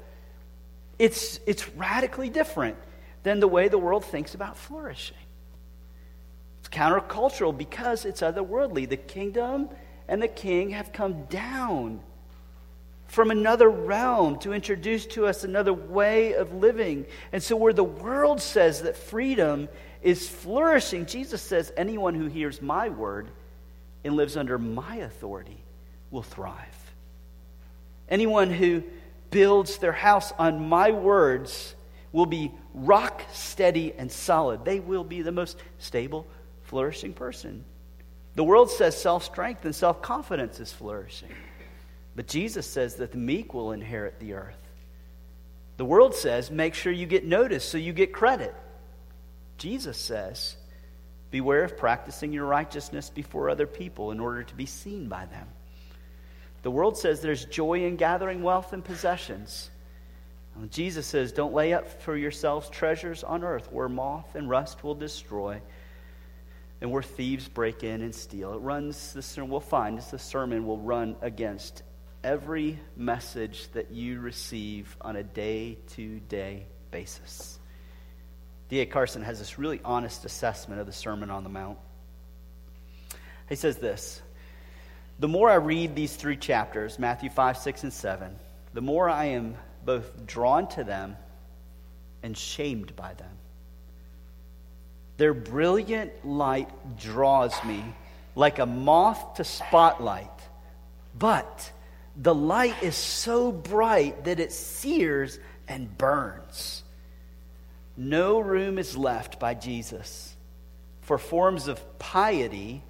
It's, 0.99 1.39
it's 1.47 1.67
radically 1.69 2.29
different 2.29 2.77
than 3.23 3.39
the 3.39 3.47
way 3.47 3.67
the 3.67 3.79
world 3.79 4.05
thinks 4.05 4.35
about 4.35 4.57
flourishing. 4.57 5.17
Countercultural 6.75 7.57
because 7.57 8.03
it's 8.03 8.19
otherworldly. 8.21 8.87
The 8.87 8.97
kingdom 8.97 9.69
and 10.09 10.21
the 10.21 10.27
king 10.27 10.71
have 10.71 10.91
come 10.91 11.23
down 11.27 12.01
from 13.07 13.31
another 13.31 13.69
realm 13.69 14.37
to 14.39 14.51
introduce 14.51 15.05
to 15.05 15.25
us 15.25 15.45
another 15.45 15.73
way 15.73 16.33
of 16.33 16.53
living. 16.53 17.05
And 17.31 17.41
so, 17.41 17.55
where 17.55 17.71
the 17.71 17.85
world 17.85 18.41
says 18.41 18.81
that 18.81 18.97
freedom 18.97 19.69
is 20.01 20.27
flourishing, 20.27 21.05
Jesus 21.05 21.41
says, 21.41 21.71
anyone 21.77 22.13
who 22.13 22.25
hears 22.25 22.61
my 22.61 22.89
word 22.89 23.29
and 24.03 24.17
lives 24.17 24.35
under 24.35 24.57
my 24.57 24.97
authority 24.97 25.63
will 26.11 26.23
thrive. 26.23 26.93
Anyone 28.09 28.51
who 28.51 28.83
builds 29.31 29.77
their 29.77 29.93
house 29.93 30.33
on 30.37 30.67
my 30.67 30.91
words 30.91 31.73
will 32.11 32.25
be 32.25 32.51
rock 32.73 33.23
steady 33.31 33.93
and 33.97 34.11
solid. 34.11 34.65
They 34.65 34.81
will 34.81 35.05
be 35.05 35.21
the 35.21 35.31
most 35.31 35.57
stable, 35.79 36.27
flourishing 36.65 37.13
person. 37.13 37.63
The 38.35 38.43
world 38.43 38.69
says 38.69 38.99
self 38.99 39.23
strength 39.23 39.65
and 39.65 39.73
self 39.73 40.01
confidence 40.01 40.59
is 40.59 40.71
flourishing. 40.71 41.31
But 42.15 42.27
Jesus 42.27 42.67
says 42.67 42.95
that 42.95 43.11
the 43.11 43.17
meek 43.17 43.53
will 43.53 43.71
inherit 43.71 44.19
the 44.19 44.33
earth. 44.33 44.57
The 45.77 45.85
world 45.85 46.15
says 46.15 46.51
make 46.51 46.73
sure 46.73 46.91
you 46.91 47.05
get 47.05 47.25
noticed 47.25 47.69
so 47.69 47.77
you 47.77 47.93
get 47.93 48.13
credit. 48.13 48.53
Jesus 49.57 49.97
says 49.97 50.57
beware 51.31 51.63
of 51.63 51.77
practicing 51.77 52.31
your 52.31 52.45
righteousness 52.45 53.09
before 53.09 53.49
other 53.49 53.67
people 53.67 54.11
in 54.11 54.19
order 54.19 54.43
to 54.43 54.55
be 54.55 54.65
seen 54.65 55.07
by 55.07 55.25
them. 55.25 55.47
The 56.61 56.71
world 56.71 56.97
says 56.97 57.19
there's 57.19 57.45
joy 57.45 57.85
in 57.85 57.95
gathering 57.95 58.41
wealth 58.41 58.73
and 58.73 58.83
possessions. 58.83 59.69
Jesus 60.69 61.05
says, 61.05 61.31
Don't 61.31 61.53
lay 61.53 61.73
up 61.73 62.01
for 62.01 62.15
yourselves 62.15 62.69
treasures 62.69 63.23
on 63.23 63.43
earth 63.43 63.71
where 63.71 63.89
moth 63.89 64.35
and 64.35 64.49
rust 64.49 64.83
will 64.83 64.95
destroy 64.95 65.61
and 66.85 66.91
where 66.91 67.01
thieves 67.01 67.47
break 67.47 67.83
in 67.83 68.03
and 68.03 68.13
steal. 68.13 68.53
It 68.53 68.59
runs, 68.59 69.11
this 69.13 69.35
we'll 69.37 69.59
find, 69.59 69.97
this 69.97 70.11
the 70.11 70.19
sermon 70.19 70.67
will 70.67 70.77
run 70.77 71.15
against 71.19 71.81
every 72.23 72.79
message 72.95 73.67
that 73.73 73.89
you 73.89 74.19
receive 74.19 74.95
on 75.01 75.15
a 75.15 75.23
day 75.23 75.79
to 75.95 76.19
day 76.19 76.67
basis. 76.91 77.57
D.A. 78.69 78.85
Carson 78.85 79.23
has 79.23 79.39
this 79.39 79.57
really 79.57 79.81
honest 79.83 80.25
assessment 80.25 80.79
of 80.79 80.85
the 80.85 80.93
Sermon 80.93 81.31
on 81.31 81.43
the 81.43 81.49
Mount. 81.49 81.79
He 83.49 83.55
says 83.55 83.77
this 83.77 84.21
The 85.17 85.27
more 85.27 85.49
I 85.49 85.55
read 85.55 85.95
these 85.95 86.15
three 86.15 86.37
chapters, 86.37 86.99
Matthew 86.99 87.31
5, 87.31 87.57
6, 87.57 87.81
and 87.81 87.93
7, 87.93 88.35
the 88.75 88.81
more 88.81 89.09
I 89.09 89.25
am 89.25 89.57
both 89.83 90.27
drawn 90.27 90.67
to 90.67 90.83
them 90.83 91.17
and 92.21 92.37
shamed 92.37 92.95
by 92.95 93.15
them. 93.15 93.34
Their 95.17 95.33
brilliant 95.33 96.25
light 96.25 96.69
draws 96.97 97.53
me 97.63 97.83
like 98.35 98.59
a 98.59 98.65
moth 98.65 99.35
to 99.35 99.43
spotlight, 99.43 100.29
but 101.17 101.71
the 102.17 102.35
light 102.35 102.83
is 102.83 102.95
so 102.95 103.51
bright 103.51 104.25
that 104.25 104.39
it 104.39 104.51
sears 104.51 105.39
and 105.67 105.97
burns. 105.97 106.83
No 107.97 108.39
room 108.39 108.77
is 108.77 108.97
left 108.97 109.39
by 109.39 109.53
Jesus 109.53 110.35
for 111.01 111.17
forms 111.17 111.67
of 111.67 111.99
piety 111.99 112.81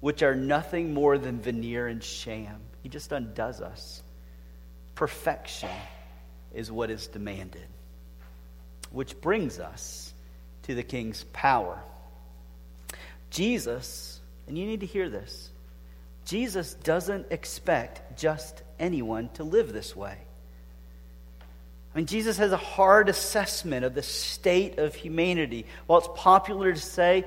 which 0.00 0.22
are 0.22 0.34
nothing 0.34 0.92
more 0.92 1.16
than 1.16 1.40
veneer 1.40 1.88
and 1.88 2.02
sham. 2.02 2.60
He 2.82 2.88
just 2.88 3.12
undoes 3.12 3.60
us. 3.60 4.02
Perfection 4.94 5.70
is 6.54 6.70
what 6.70 6.90
is 6.90 7.06
demanded. 7.06 7.66
Which 8.90 9.20
brings 9.20 9.58
us 9.58 10.05
to 10.66 10.74
the 10.74 10.82
king's 10.82 11.24
power. 11.32 11.80
Jesus, 13.30 14.20
and 14.46 14.58
you 14.58 14.66
need 14.66 14.80
to 14.80 14.86
hear 14.86 15.08
this, 15.08 15.50
Jesus 16.24 16.74
doesn't 16.74 17.26
expect 17.30 18.18
just 18.18 18.62
anyone 18.78 19.28
to 19.34 19.44
live 19.44 19.72
this 19.72 19.94
way. 19.94 20.18
I 21.94 21.98
mean, 21.98 22.06
Jesus 22.06 22.36
has 22.38 22.52
a 22.52 22.56
hard 22.56 23.08
assessment 23.08 23.84
of 23.84 23.94
the 23.94 24.02
state 24.02 24.78
of 24.78 24.94
humanity. 24.94 25.66
While 25.86 26.00
it's 26.00 26.08
popular 26.14 26.72
to 26.72 26.80
say, 26.80 27.24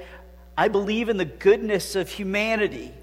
I 0.57 0.67
believe 0.67 1.09
in 1.09 1.17
the 1.17 1.25
goodness 1.25 1.95
of 1.95 2.09
humanity, 2.09 2.93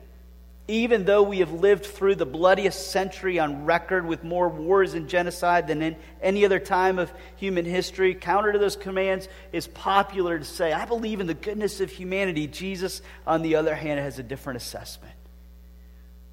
even 0.69 1.05
though 1.05 1.23
we 1.23 1.39
have 1.39 1.53
lived 1.53 1.87
through 1.87 2.17
the 2.17 2.27
bloodiest 2.27 2.91
century 2.91 3.39
on 3.39 3.65
record 3.65 4.05
with 4.05 4.25
more 4.25 4.49
wars 4.49 4.95
and 4.95 5.09
genocide 5.09 5.69
than 5.69 5.81
in 5.81 5.97
any 6.21 6.45
other 6.45 6.59
time 6.59 6.99
of 6.99 7.13
human 7.37 7.65
history, 7.65 8.15
counter 8.15 8.53
to 8.53 8.59
those 8.59 8.77
commands, 8.77 9.29
is 9.53 9.69
popular 9.69 10.39
to 10.39 10.45
say, 10.45 10.73
I 10.73 10.85
believe 10.85 11.21
in 11.21 11.27
the 11.27 11.35
goodness 11.35 11.81
of 11.81 11.91
humanity. 11.91 12.49
Jesus, 12.49 13.01
on 13.27 13.43
the 13.43 13.57
other 13.57 13.75
hand, 13.75 14.01
has 14.01 14.19
a 14.19 14.25
different 14.25 14.57
assessment 14.57 15.15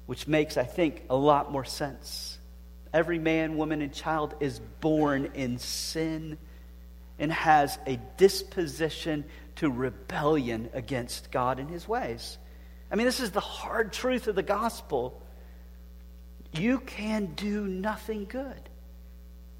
which 0.06 0.28
makes, 0.28 0.56
I 0.56 0.64
think, 0.64 1.04
a 1.08 1.16
lot 1.16 1.50
more 1.50 1.64
sense. 1.64 2.38
Every 2.92 3.18
man, 3.18 3.56
woman, 3.56 3.82
and 3.82 3.92
child 3.92 4.34
is 4.40 4.60
born 4.80 5.30
in 5.34 5.58
sin 5.58 6.38
and 7.18 7.32
has 7.32 7.78
a 7.86 7.98
disposition 8.16 9.24
to 9.56 9.70
rebellion 9.70 10.68
against 10.72 11.30
God 11.30 11.58
and 11.58 11.70
his 11.70 11.88
ways. 11.88 12.38
I 12.94 12.96
mean, 12.96 13.06
this 13.06 13.18
is 13.18 13.32
the 13.32 13.40
hard 13.40 13.92
truth 13.92 14.28
of 14.28 14.36
the 14.36 14.42
gospel. 14.44 15.20
You 16.52 16.78
can 16.78 17.34
do 17.34 17.66
nothing 17.66 18.24
good. 18.24 18.68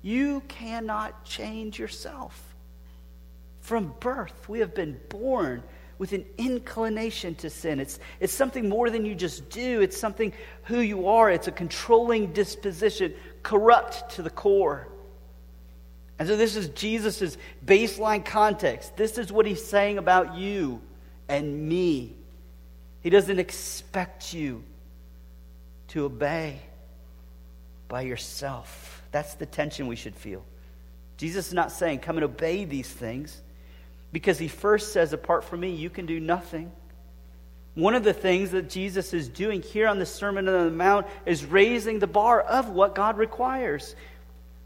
You 0.02 0.40
cannot 0.46 1.24
change 1.24 1.76
yourself. 1.76 2.54
From 3.58 3.92
birth, 3.98 4.48
we 4.48 4.60
have 4.60 4.72
been 4.72 5.00
born 5.08 5.64
with 5.98 6.12
an 6.12 6.24
inclination 6.38 7.34
to 7.34 7.50
sin. 7.50 7.80
It's, 7.80 7.98
it's 8.20 8.32
something 8.32 8.68
more 8.68 8.88
than 8.88 9.04
you 9.04 9.16
just 9.16 9.50
do, 9.50 9.80
it's 9.80 9.96
something 9.96 10.32
who 10.62 10.78
you 10.78 11.08
are. 11.08 11.28
It's 11.28 11.48
a 11.48 11.52
controlling 11.52 12.32
disposition, 12.32 13.14
corrupt 13.42 14.10
to 14.10 14.22
the 14.22 14.30
core. 14.30 14.86
And 16.20 16.28
so, 16.28 16.36
this 16.36 16.54
is 16.54 16.68
Jesus' 16.68 17.36
baseline 17.66 18.24
context. 18.24 18.96
This 18.96 19.18
is 19.18 19.32
what 19.32 19.44
he's 19.44 19.64
saying 19.64 19.98
about 19.98 20.36
you 20.36 20.80
and 21.28 21.68
me. 21.68 22.14
He 23.04 23.10
doesn't 23.10 23.38
expect 23.38 24.32
you 24.32 24.64
to 25.88 26.06
obey 26.06 26.58
by 27.86 28.00
yourself. 28.00 29.02
That's 29.12 29.34
the 29.34 29.44
tension 29.46 29.86
we 29.86 29.94
should 29.94 30.16
feel. 30.16 30.42
Jesus 31.18 31.48
is 31.48 31.52
not 31.52 31.70
saying, 31.70 32.00
come 32.00 32.16
and 32.16 32.24
obey 32.24 32.64
these 32.64 32.88
things. 32.88 33.42
Because 34.10 34.38
he 34.38 34.48
first 34.48 34.92
says, 34.92 35.12
Apart 35.12 35.44
from 35.44 35.60
me, 35.60 35.74
you 35.74 35.90
can 35.90 36.06
do 36.06 36.18
nothing. 36.18 36.72
One 37.74 37.94
of 37.94 38.04
the 38.04 38.14
things 38.14 38.52
that 38.52 38.70
Jesus 38.70 39.12
is 39.12 39.28
doing 39.28 39.60
here 39.60 39.86
on 39.86 39.98
the 39.98 40.06
Sermon 40.06 40.48
on 40.48 40.64
the 40.64 40.70
Mount 40.70 41.06
is 41.26 41.44
raising 41.44 41.98
the 41.98 42.06
bar 42.06 42.40
of 42.40 42.70
what 42.70 42.94
God 42.94 43.18
requires. 43.18 43.96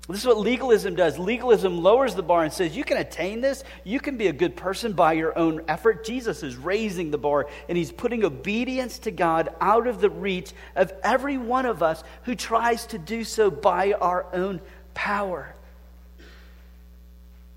This 0.09 0.21
is 0.21 0.27
what 0.27 0.39
legalism 0.39 0.95
does. 0.95 1.19
Legalism 1.19 1.83
lowers 1.83 2.15
the 2.15 2.23
bar 2.23 2.43
and 2.43 2.53
says, 2.53 2.75
You 2.75 2.83
can 2.83 2.97
attain 2.97 3.43
this. 3.43 3.63
You 3.85 4.01
can 4.01 4.17
be 4.17 4.29
a 4.29 4.33
good 4.33 4.57
person 4.57 4.95
by 4.95 5.13
your 5.13 5.37
own 5.39 5.63
effort. 5.69 6.05
Jesus 6.05 6.43
is 6.43 6.57
raising 6.57 7.11
the 7.11 7.19
bar 7.19 7.47
and 7.69 7.77
he's 7.77 7.93
putting 7.93 8.25
obedience 8.25 9.01
to 9.01 9.11
God 9.11 9.51
out 9.61 9.87
of 9.87 10.01
the 10.01 10.09
reach 10.09 10.53
of 10.75 10.93
every 11.03 11.37
one 11.37 11.67
of 11.67 11.83
us 11.83 12.03
who 12.23 12.35
tries 12.35 12.87
to 12.87 12.99
do 12.99 13.23
so 13.23 13.51
by 13.51 13.93
our 13.93 14.25
own 14.33 14.63
power. 14.95 15.55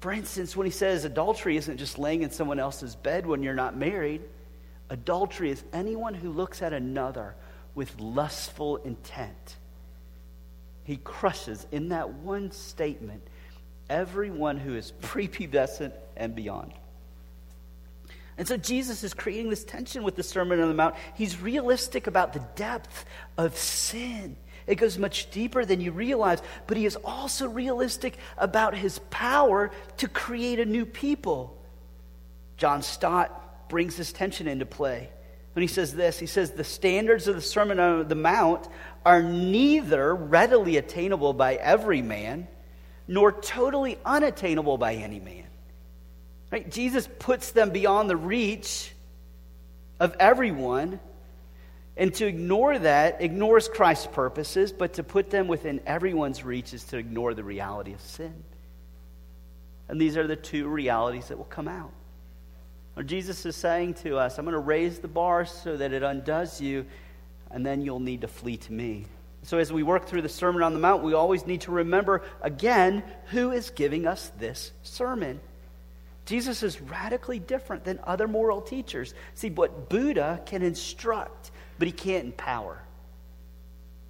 For 0.01 0.11
instance, 0.11 0.53
when 0.53 0.65
he 0.65 0.71
says 0.71 1.05
adultery 1.05 1.55
isn't 1.55 1.77
just 1.77 1.97
laying 1.97 2.23
in 2.23 2.31
someone 2.31 2.59
else's 2.59 2.95
bed 2.95 3.25
when 3.25 3.43
you're 3.43 3.53
not 3.53 3.77
married, 3.77 4.21
adultery 4.89 5.51
is 5.51 5.63
anyone 5.71 6.15
who 6.15 6.29
looks 6.31 6.61
at 6.61 6.73
another 6.73 7.33
with 7.75 7.97
lustful 7.97 8.75
intent. 8.77 9.55
He 10.83 10.97
crushes 10.97 11.65
in 11.71 11.89
that 11.89 12.09
one 12.09 12.51
statement 12.51 13.21
everyone 13.89 14.57
who 14.57 14.75
is 14.75 14.91
prepubescent 15.01 15.93
and 16.15 16.35
beyond. 16.35 16.73
And 18.37 18.47
so 18.47 18.57
Jesus 18.57 19.03
is 19.03 19.13
creating 19.13 19.49
this 19.49 19.63
tension 19.63 20.03
with 20.03 20.15
the 20.15 20.23
Sermon 20.23 20.59
on 20.59 20.67
the 20.67 20.73
Mount. 20.73 20.95
He's 21.15 21.39
realistic 21.39 22.07
about 22.07 22.33
the 22.33 22.43
depth 22.55 23.05
of 23.37 23.57
sin 23.57 24.35
it 24.67 24.75
goes 24.75 24.97
much 24.97 25.31
deeper 25.31 25.65
than 25.65 25.81
you 25.81 25.91
realize, 25.91 26.41
but 26.67 26.77
he 26.77 26.85
is 26.85 26.95
also 27.03 27.47
realistic 27.47 28.17
about 28.37 28.75
his 28.75 28.99
power 29.09 29.71
to 29.97 30.07
create 30.07 30.59
a 30.59 30.65
new 30.65 30.85
people. 30.85 31.57
John 32.57 32.81
Stott 32.83 33.69
brings 33.69 33.95
this 33.95 34.11
tension 34.11 34.47
into 34.47 34.65
play 34.65 35.09
when 35.53 35.61
he 35.61 35.67
says 35.67 35.93
this. 35.93 36.19
He 36.19 36.25
says, 36.25 36.51
The 36.51 36.63
standards 36.63 37.27
of 37.27 37.35
the 37.35 37.41
Sermon 37.41 37.79
on 37.79 38.07
the 38.07 38.15
Mount 38.15 38.67
are 39.05 39.21
neither 39.21 40.13
readily 40.15 40.77
attainable 40.77 41.33
by 41.33 41.55
every 41.55 42.01
man, 42.01 42.47
nor 43.07 43.31
totally 43.31 43.97
unattainable 44.05 44.77
by 44.77 44.95
any 44.95 45.19
man. 45.19 45.45
Right? 46.51 46.69
Jesus 46.69 47.07
puts 47.19 47.51
them 47.51 47.71
beyond 47.71 48.09
the 48.09 48.17
reach 48.17 48.93
of 49.99 50.15
everyone. 50.19 50.99
And 51.97 52.13
to 52.15 52.25
ignore 52.25 52.79
that 52.79 53.21
ignores 53.21 53.67
Christ's 53.67 54.07
purposes, 54.07 54.71
but 54.71 54.93
to 54.93 55.03
put 55.03 55.29
them 55.29 55.47
within 55.47 55.81
everyone's 55.85 56.43
reach 56.43 56.73
is 56.73 56.85
to 56.85 56.97
ignore 56.97 57.33
the 57.33 57.43
reality 57.43 57.93
of 57.93 58.01
sin. 58.01 58.43
And 59.89 59.99
these 59.99 60.15
are 60.15 60.25
the 60.25 60.37
two 60.37 60.67
realities 60.67 61.27
that 61.27 61.37
will 61.37 61.43
come 61.45 61.67
out. 61.67 61.91
Or 62.95 63.03
Jesus 63.03 63.45
is 63.45 63.55
saying 63.55 63.95
to 63.95 64.17
us, 64.17 64.37
I'm 64.37 64.45
going 64.45 64.53
to 64.53 64.59
raise 64.59 64.99
the 64.99 65.07
bar 65.07 65.45
so 65.45 65.77
that 65.77 65.93
it 65.93 66.03
undoes 66.03 66.59
you, 66.59 66.85
and 67.49 67.65
then 67.65 67.81
you'll 67.81 67.99
need 67.99 68.21
to 68.21 68.27
flee 68.27 68.57
to 68.57 68.73
me. 68.73 69.05
So, 69.43 69.57
as 69.57 69.73
we 69.73 69.81
work 69.81 70.05
through 70.05 70.21
the 70.21 70.29
Sermon 70.29 70.61
on 70.61 70.73
the 70.73 70.79
Mount, 70.79 71.03
we 71.03 71.13
always 71.13 71.47
need 71.47 71.61
to 71.61 71.71
remember 71.71 72.21
again 72.41 73.03
who 73.27 73.51
is 73.51 73.71
giving 73.71 74.05
us 74.05 74.31
this 74.37 74.71
sermon. 74.83 75.39
Jesus 76.25 76.61
is 76.61 76.79
radically 76.79 77.39
different 77.39 77.83
than 77.83 77.99
other 78.03 78.27
moral 78.27 78.61
teachers. 78.61 79.13
See, 79.33 79.49
what 79.49 79.89
Buddha 79.89 80.41
can 80.45 80.61
instruct, 80.61 81.49
but 81.79 81.87
he 81.87 81.91
can't 81.91 82.25
empower. 82.25 82.81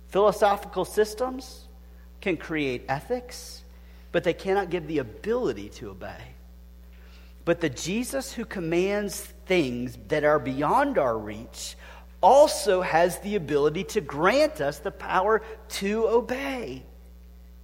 Philosophical 0.09 0.83
systems 0.83 1.67
can 2.19 2.35
create 2.35 2.83
ethics, 2.89 3.63
but 4.11 4.25
they 4.25 4.33
cannot 4.33 4.69
give 4.69 4.87
the 4.87 4.97
ability 4.97 5.69
to 5.69 5.91
obey. 5.91 6.30
But 7.45 7.61
the 7.61 7.69
Jesus 7.69 8.33
who 8.33 8.45
commands 8.45 9.19
things 9.45 9.97
that 10.09 10.23
are 10.23 10.39
beyond 10.39 10.97
our 10.97 11.17
reach 11.17 11.75
also 12.21 12.81
has 12.81 13.19
the 13.19 13.35
ability 13.35 13.83
to 13.83 14.01
grant 14.01 14.61
us 14.61 14.77
the 14.79 14.91
power 14.91 15.41
to 15.67 16.07
obey. 16.07 16.85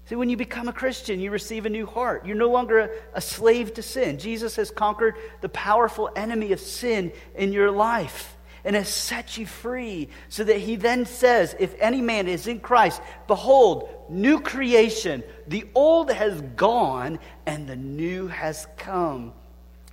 See, 0.06 0.16
when 0.16 0.30
you 0.30 0.38
become 0.38 0.68
a 0.70 0.74
Christian, 0.74 1.20
you 1.20 1.32
receive 1.32 1.66
a 1.66 1.70
new 1.70 1.86
heart. 1.86 2.26
You're 2.26 2.38
no 2.38 2.50
longer 2.50 2.80
a, 2.80 2.90
a, 3.16 3.22
slave 3.22 3.74
to 3.74 3.84
sin. 3.84 4.18
Jesus 4.18 4.56
has 4.56 4.72
conquered 4.72 5.16
the 5.42 5.50
powerful 5.50 6.10
enemy 6.16 6.54
of 6.54 6.62
sin 6.62 7.12
in 7.36 7.52
your 7.52 7.72
life 7.72 8.38
and 8.64 8.74
has 8.74 8.88
set 8.88 9.38
you 9.38 9.46
free. 9.46 10.08
So 10.30 10.46
that 10.46 10.60
he 10.60 10.78
then 10.78 11.06
says, 11.06 11.58
If 11.60 11.76
any 11.80 12.02
man 12.02 12.30
is 12.30 12.48
in 12.48 12.62
Christ, 12.62 13.02
behold, 13.28 13.90
new 14.10 14.40
creation. 14.40 15.24
The 15.48 15.66
old 15.76 16.10
has 16.10 16.40
gone 16.56 17.20
and 17.46 17.68
the 17.68 17.76
new 17.76 18.28
has 18.28 18.66
come. 18.78 19.34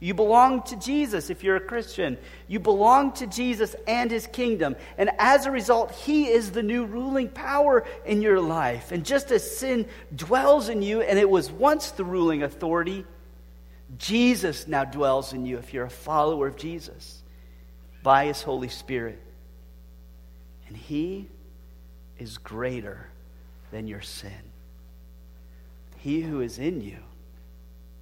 You 0.05 0.13
belong 0.13 0.65
to 0.65 0.77
Jesus 0.77 1.31
if 1.31 1.43
you're 1.43 1.57
a 1.57 1.61
Christian. 1.61 2.19
You 2.47 2.61
belong 2.61 3.15
to 3.15 3.27
Jesus 3.27 3.75
and 3.87 4.11
his 4.11 4.27
kingdom. 4.27 4.77
And 4.99 5.09
as 5.19 5.47
a 5.47 5.51
result, 5.51 5.93
he 5.93 6.27
is 6.27 6.51
the 6.51 6.63
new 6.63 6.85
ruling 6.85 7.31
power 7.31 7.87
in 8.05 8.21
your 8.21 8.39
life. 8.39 8.93
And 8.93 9.03
just 9.03 9.31
as 9.31 9.57
sin 9.57 9.87
dwells 10.15 10.69
in 10.69 10.83
you, 10.83 11.01
and 11.01 11.19
it 11.19 11.31
was 11.31 11.51
once 11.51 11.91
the 11.91 12.05
ruling 12.05 12.43
authority, 12.43 13.07
Jesus 13.97 14.69
now 14.69 14.85
dwells 14.85 15.33
in 15.33 15.47
you 15.47 15.57
if 15.57 15.73
you're 15.73 15.87
a 15.87 15.91
follower 15.91 16.49
of 16.49 16.57
Jesus 16.57 17.23
by 18.03 18.27
his 18.27 18.43
Holy 18.43 18.69
Spirit. 18.69 19.19
And 20.69 20.77
he 20.77 21.31
is 22.19 22.37
greater 22.37 23.09
than 23.71 23.89
your 23.89 24.03
sin. 24.03 24.53
He 25.97 26.21
who 26.21 26.43
is 26.43 26.59
in 26.59 26.83
you 26.83 26.99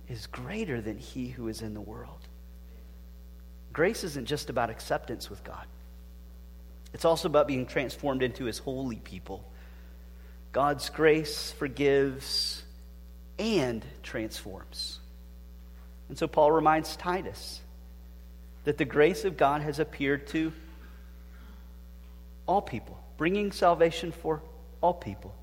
is 0.09 0.27
greater 0.27 0.81
than 0.81 0.99
he 0.99 1.29
who 1.29 1.49
is 1.49 1.63
in 1.63 1.75
the 1.75 1.81
world. 1.81 2.29
Grace 3.73 4.05
isn't 4.05 4.27
just 4.27 4.51
about 4.51 4.71
acceptance 4.71 5.31
with 5.31 5.43
God, 5.45 5.67
it's 6.93 7.05
also 7.05 7.29
about 7.29 7.49
being 7.49 7.67
transformed 7.67 8.23
into 8.23 8.45
his 8.45 8.59
holy 8.59 8.97
people. 8.97 9.45
God's 10.53 10.91
grace 10.91 11.51
forgives 11.51 12.63
and 13.39 13.83
transforms. 14.03 15.01
And 16.11 16.19
so 16.19 16.29
Paul 16.29 16.53
reminds 16.53 16.95
Titus 16.97 17.63
that 18.65 18.77
the 18.77 18.85
grace 18.85 19.25
of 19.25 19.39
God 19.39 19.63
has 19.63 19.79
appeared 19.79 20.27
to 20.29 20.53
all 22.47 22.61
people, 22.61 23.03
bringing 23.17 23.51
salvation 23.51 24.13
for 24.13 24.43
all 24.83 24.93
people. 24.93 25.35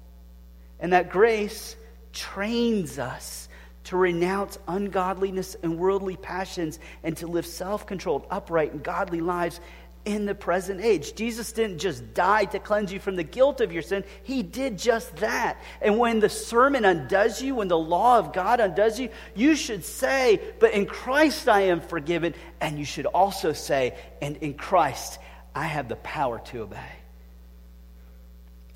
And 0.80 0.93
that 0.93 1.10
grace 1.10 1.76
trains 2.13 3.00
us 3.00 3.48
to 3.89 3.97
renounce 3.97 4.60
ungodliness 4.67 5.56
and 5.63 5.80
worldly 5.80 6.15
passions, 6.15 6.78
and 7.04 7.17
to 7.17 7.25
live 7.25 7.45
self 7.45 7.88
controlled, 7.88 8.23
upright, 8.30 8.71
and 8.71 8.84
godly 8.84 9.19
lives 9.19 9.60
in 10.06 10.28
the 10.28 10.36
present 10.36 10.80
age. 10.80 11.15
Jesus 11.15 11.52
didn't 11.52 11.80
just 11.80 12.13
die 12.13 12.45
to 12.45 12.60
cleanse 12.60 12.93
you 12.93 12.99
from 12.99 13.15
the 13.15 13.23
guilt 13.23 13.62
of 13.62 13.73
your 13.73 13.82
sin, 13.82 14.04
He 14.21 14.43
did 14.43 14.78
just 14.78 15.15
that. 15.17 15.60
And 15.82 15.97
when 15.97 16.19
the 16.19 16.30
sermon 16.30 16.86
undoes 16.86 17.41
you, 17.41 17.56
when 17.56 17.67
the 17.67 17.80
law 17.80 18.19
of 18.19 18.32
God 18.32 18.60
undoes 18.60 18.99
you, 18.99 19.10
you 19.34 19.56
should 19.56 19.84
say, 19.84 20.39
But 20.60 20.73
in 20.73 20.86
Christ 20.86 21.49
I 21.49 21.62
am 21.62 21.82
forgiven. 21.82 22.36
And 22.62 22.78
you 22.78 22.86
should 22.86 23.08
also 23.08 23.54
say, 23.54 23.97
And 24.21 24.38
in 24.38 24.54
Christ 24.54 25.17
I 25.56 25.65
have 25.65 25.89
the 25.89 25.95
power 25.95 26.38
to 26.45 26.62
obey. 26.62 26.98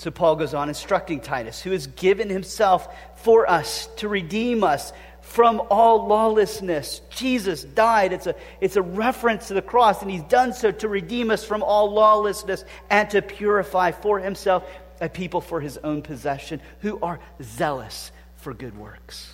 So 0.03 0.11
Paul 0.11 0.35
goes 0.35 0.53
on 0.53 0.67
instructing 0.67 1.21
Titus, 1.21 1.61
who 1.61 1.71
has 1.71 1.87
given 1.87 2.29
himself 2.29 2.93
for 3.15 3.49
us 3.49 3.87
to 3.95 4.09
redeem 4.09 4.61
us 4.61 4.91
from 5.21 5.61
all 5.69 6.05
lawlessness. 6.07 6.99
Jesus 7.09 7.63
died. 7.63 8.11
It's 8.11 8.27
a, 8.27 8.35
it's 8.59 8.75
a 8.75 8.81
reference 8.81 9.47
to 9.47 9.53
the 9.53 9.61
cross, 9.61 10.01
and 10.01 10.11
he's 10.11 10.23
done 10.23 10.51
so 10.51 10.71
to 10.71 10.89
redeem 10.89 11.31
us 11.31 11.45
from 11.45 11.63
all 11.63 11.89
lawlessness 11.93 12.65
and 12.89 13.09
to 13.11 13.21
purify 13.21 13.91
for 13.91 14.19
himself 14.19 14.69
a 14.99 15.07
people 15.07 15.39
for 15.39 15.61
his 15.61 15.77
own 15.77 16.01
possession 16.01 16.59
who 16.81 16.99
are 16.99 17.21
zealous 17.41 18.11
for 18.35 18.53
good 18.53 18.77
works. 18.77 19.31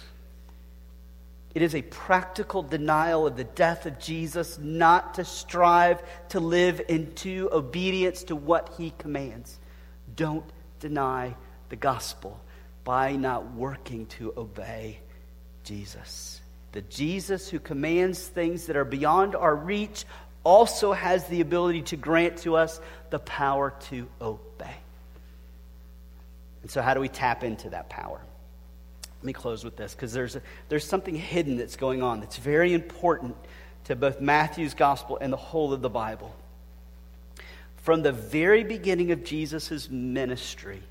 It 1.56 1.64
is 1.64 1.74
a 1.74 1.82
practical 1.82 2.62
denial 2.62 3.26
of 3.26 3.38
the 3.38 3.44
death 3.44 3.88
of 3.88 3.98
Jesus 3.98 4.60
not 4.60 5.16
to 5.16 5.26
strive 5.26 6.04
to 6.30 6.40
live 6.40 6.80
into 6.90 7.50
obedience 7.52 8.22
to 8.26 8.36
what 8.36 8.76
he 8.78 8.94
commands. 9.00 9.58
Don't 10.16 10.46
deny 10.80 11.36
the 11.70 11.76
gospel 11.76 12.40
by 12.84 13.16
not 13.16 13.54
working 13.54 14.06
to 14.08 14.34
obey 14.36 15.00
Jesus. 15.64 16.42
The 16.72 16.82
Jesus 16.82 17.50
who 17.50 17.60
commands 17.60 18.26
things 18.26 18.68
that 18.68 18.76
are 18.76 18.86
beyond 18.86 19.36
our 19.36 19.56
reach 19.56 20.06
also 20.44 20.94
has 20.94 21.26
the 21.28 21.42
ability 21.42 21.84
to 21.84 21.98
grant 21.98 22.38
to 22.40 22.56
us 22.56 22.80
the 23.10 23.20
power 23.20 23.74
to 23.90 24.08
obey. 24.22 24.76
And 26.62 26.72
so, 26.72 26.82
how 26.82 26.94
do 26.94 27.00
we 27.00 27.10
tap 27.10 27.44
into 27.44 27.70
that 27.72 27.90
power? 27.90 28.20
Let 29.20 29.26
me 29.26 29.34
close 29.34 29.64
with 29.64 29.76
this 29.76 29.94
because 29.94 30.14
there's, 30.14 30.38
there's 30.70 30.86
something 30.86 31.16
hidden 31.16 31.58
that's 31.58 31.76
going 31.76 32.02
on 32.02 32.22
that's 32.22 32.38
very 32.38 32.74
important 32.74 33.36
to 33.86 33.96
both 33.96 34.22
Matthew's 34.22 34.74
gospel 34.74 35.18
and 35.20 35.32
the 35.34 35.38
whole 35.38 35.74
of 35.74 35.82
the 35.82 35.90
Bible. 35.90 36.34
From 37.82 38.02
the 38.02 38.12
very 38.12 38.64
beginning 38.64 39.12
of 39.12 39.24
Jesus' 39.24 39.90
ministry, 39.90 40.82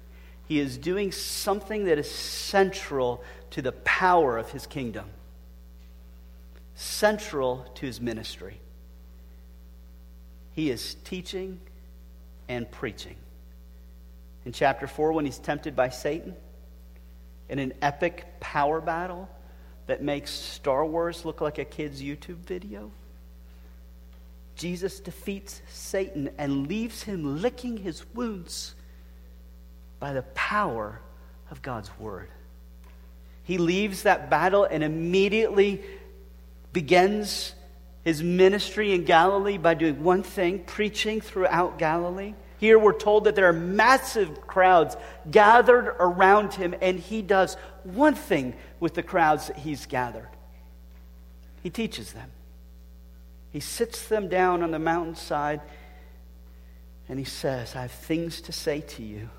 he 0.47 0.59
is 0.59 0.79
doing 0.79 1.13
something 1.13 1.85
that 1.85 1.99
is 1.99 2.11
central 2.11 3.23
to 3.51 3.63
the 3.63 3.73
power 3.73 4.39
of 4.39 4.51
his 4.51 4.67
kingdom, 4.67 5.07
central 6.75 7.67
to 7.75 7.87
his 7.87 8.01
ministry. 8.01 8.59
He 10.55 10.71
is 10.71 10.95
teaching 11.05 11.61
and 12.49 12.71
preaching. 12.71 13.17
In 14.47 14.53
chapter 14.53 14.87
4, 14.87 15.13
when 15.13 15.27
he's 15.27 15.39
tempted 15.39 15.77
by 15.77 15.91
Satan, 15.91 16.35
in 17.51 17.59
an 17.59 17.75
epic 17.83 18.27
power 18.41 18.81
battle 18.81 19.29
that 19.87 20.03
makes 20.03 20.31
Star 20.31 20.85
Wars 20.85 21.25
look 21.25 21.41
like 21.41 21.59
a 21.59 21.65
kid's 21.65 22.03
YouTube 22.03 22.39
video, 22.39 22.91
Jesus 24.59 25.01
defeats 25.01 25.63
Satan 25.71 26.31
and 26.37 26.69
leaves 26.69 27.03
him 27.03 27.41
licking 27.41 27.79
his 27.79 28.05
wounds 28.15 28.75
by 30.01 30.13
the 30.13 30.23
power 30.35 31.01
of 31.51 31.63
God's 31.63 31.91
word. 31.99 32.29
He 33.45 33.57
leaves 33.57 34.03
that 34.03 34.29
battle 34.29 34.65
and 34.65 34.85
immediately 34.85 35.83
begins 36.73 37.55
his 38.05 38.23
ministry 38.23 38.93
in 38.93 39.05
Galilee 39.05 39.57
by 39.57 39.75
doing 39.75 40.03
one 40.05 40.23
thing 40.23 40.65
preaching 40.65 41.21
throughout 41.21 41.79
Galilee. 41.79 42.35
Here 42.59 42.79
we're 42.79 42.99
told 42.99 43.25
that 43.25 43.37
there 43.37 43.49
are 43.49 43.53
massive 43.55 44.47
crowds 44.47 44.97
gathered 45.31 45.95
around 46.01 46.53
him, 46.53 46.75
and 46.83 46.99
he 46.99 47.23
does 47.23 47.55
one 47.85 48.15
thing 48.15 48.55
with 48.81 48.95
the 48.95 49.03
crowds 49.03 49.47
that 49.47 49.57
he's 49.57 49.87
gathered 49.87 50.29
he 51.63 51.71
teaches 51.71 52.13
them. 52.13 52.31
He 53.59 53.63
sits 53.63 54.07
them 54.07 54.29
down 54.29 54.63
on 54.63 54.71
the 54.71 54.79
mountainside 54.79 55.61
and 57.09 57.19
he 57.19 57.25
says, 57.25 57.75
I 57.75 57.83
have 57.83 57.91
things 57.91 58.43
to 58.43 58.53
say 58.53 58.83
to 58.83 59.03
you 59.03 59.31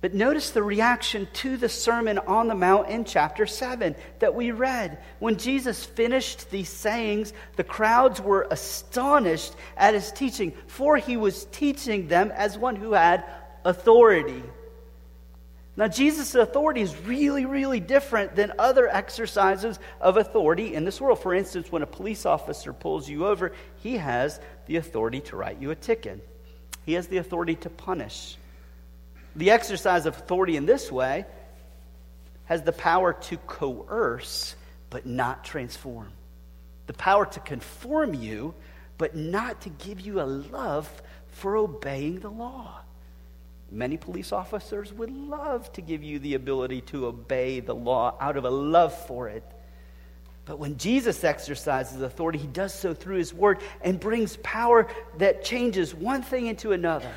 But 0.00 0.14
notice 0.14 0.52
the 0.52 0.62
reaction 0.62 1.28
to 1.34 1.58
the 1.58 1.68
Sermon 1.68 2.16
on 2.16 2.48
the 2.48 2.54
Mount 2.54 2.88
in 2.88 3.04
chapter 3.04 3.44
7 3.44 3.94
that 4.20 4.34
we 4.34 4.52
read. 4.52 4.96
When 5.18 5.36
Jesus 5.36 5.84
finished 5.84 6.50
these 6.50 6.70
sayings, 6.70 7.34
the 7.56 7.62
crowds 7.62 8.22
were 8.22 8.46
astonished 8.50 9.52
at 9.76 9.92
his 9.92 10.10
teaching, 10.10 10.54
for 10.66 10.96
he 10.96 11.18
was 11.18 11.44
teaching 11.52 12.08
them 12.08 12.30
as 12.30 12.56
one 12.56 12.76
who 12.76 12.94
had 12.94 13.22
authority. 13.66 14.42
Now, 15.78 15.86
Jesus' 15.86 16.34
authority 16.34 16.80
is 16.80 16.98
really, 17.02 17.44
really 17.44 17.78
different 17.78 18.34
than 18.34 18.52
other 18.58 18.88
exercises 18.88 19.78
of 20.00 20.16
authority 20.16 20.74
in 20.74 20.84
this 20.84 21.00
world. 21.00 21.20
For 21.20 21.32
instance, 21.32 21.70
when 21.70 21.82
a 21.82 21.86
police 21.86 22.26
officer 22.26 22.72
pulls 22.72 23.08
you 23.08 23.28
over, 23.28 23.52
he 23.76 23.96
has 23.96 24.40
the 24.66 24.74
authority 24.74 25.20
to 25.20 25.36
write 25.36 25.60
you 25.60 25.70
a 25.70 25.76
ticket, 25.76 26.26
he 26.84 26.94
has 26.94 27.06
the 27.06 27.18
authority 27.18 27.54
to 27.54 27.70
punish. 27.70 28.36
The 29.36 29.52
exercise 29.52 30.04
of 30.04 30.18
authority 30.18 30.56
in 30.56 30.66
this 30.66 30.90
way 30.90 31.26
has 32.46 32.62
the 32.62 32.72
power 32.72 33.12
to 33.12 33.36
coerce, 33.36 34.56
but 34.90 35.06
not 35.06 35.44
transform. 35.44 36.10
The 36.88 36.94
power 36.94 37.24
to 37.24 37.38
conform 37.38 38.14
you, 38.14 38.52
but 38.96 39.14
not 39.14 39.60
to 39.60 39.68
give 39.68 40.00
you 40.00 40.20
a 40.20 40.26
love 40.26 40.90
for 41.28 41.56
obeying 41.56 42.18
the 42.18 42.30
law. 42.30 42.80
Many 43.70 43.96
police 43.96 44.32
officers 44.32 44.92
would 44.94 45.10
love 45.10 45.70
to 45.74 45.82
give 45.82 46.02
you 46.02 46.18
the 46.18 46.34
ability 46.34 46.80
to 46.82 47.06
obey 47.06 47.60
the 47.60 47.74
law 47.74 48.16
out 48.20 48.36
of 48.36 48.44
a 48.44 48.50
love 48.50 48.94
for 49.06 49.28
it. 49.28 49.44
But 50.46 50.58
when 50.58 50.78
Jesus 50.78 51.24
exercises 51.24 52.00
authority, 52.00 52.38
he 52.38 52.46
does 52.46 52.72
so 52.72 52.94
through 52.94 53.16
his 53.16 53.34
word 53.34 53.58
and 53.82 54.00
brings 54.00 54.38
power 54.38 54.88
that 55.18 55.44
changes 55.44 55.94
one 55.94 56.22
thing 56.22 56.46
into 56.46 56.72
another. 56.72 57.12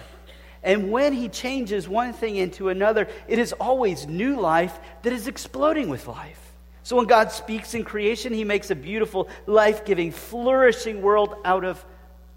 And 0.64 0.92
when 0.92 1.14
he 1.14 1.30
changes 1.30 1.88
one 1.88 2.12
thing 2.12 2.36
into 2.36 2.68
another, 2.68 3.08
it 3.30 3.40
is 3.40 3.54
always 3.54 4.06
new 4.06 4.40
life 4.40 4.78
that 5.04 5.14
is 5.14 5.28
exploding 5.28 5.88
with 5.88 6.08
life. 6.08 6.40
So 6.84 6.98
when 6.98 7.06
God 7.06 7.32
speaks 7.32 7.74
in 7.74 7.86
creation, 7.86 8.34
he 8.34 8.44
makes 8.44 8.70
a 8.70 8.76
beautiful, 8.76 9.30
life 9.46 9.86
giving, 9.86 10.12
flourishing 10.12 11.02
world 11.02 11.36
out 11.46 11.64
of 11.64 11.84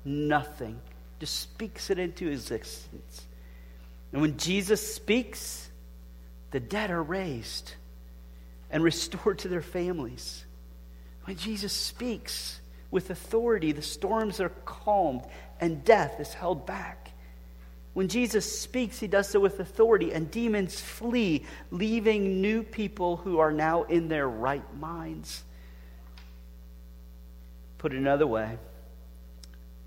nothing, 0.05 0.81
just 1.19 1.41
speaks 1.41 1.91
it 1.91 1.99
into 1.99 2.29
existence. 2.29 3.24
And 4.15 4.23
when 4.23 4.37
Jesus 4.37 4.95
speaks, 4.95 5.69
the 6.53 6.61
dead 6.61 6.93
are 6.93 7.03
raised 7.03 7.73
and 8.71 8.85
restored 8.85 9.41
to 9.41 9.49
their 9.49 9.61
families. 9.61 10.45
When 11.25 11.37
Jesus 11.37 11.73
speaks 11.73 12.61
with 12.93 13.11
authority, 13.11 13.73
the 13.73 13.83
storms 13.83 14.39
are 14.39 14.51
calmed 14.65 15.23
and 15.61 15.85
death 15.85 16.21
is 16.21 16.33
held 16.33 16.65
back. 16.65 17.11
When 17.95 18.07
Jesus 18.07 18.61
speaks, 18.61 19.01
he 19.01 19.09
does 19.09 19.29
so 19.29 19.41
with 19.41 19.59
authority, 19.59 20.13
and 20.13 20.29
demons 20.31 20.81
flee, 20.81 21.45
leaving 21.71 22.41
new 22.41 22.63
people 22.63 23.17
who 23.17 23.39
are 23.39 23.53
now 23.53 23.85
in 23.85 24.09
their 24.09 24.29
right 24.29 24.65
minds. 24.77 25.43
Put 27.79 27.93
another 27.93 28.27
way, 28.27 28.59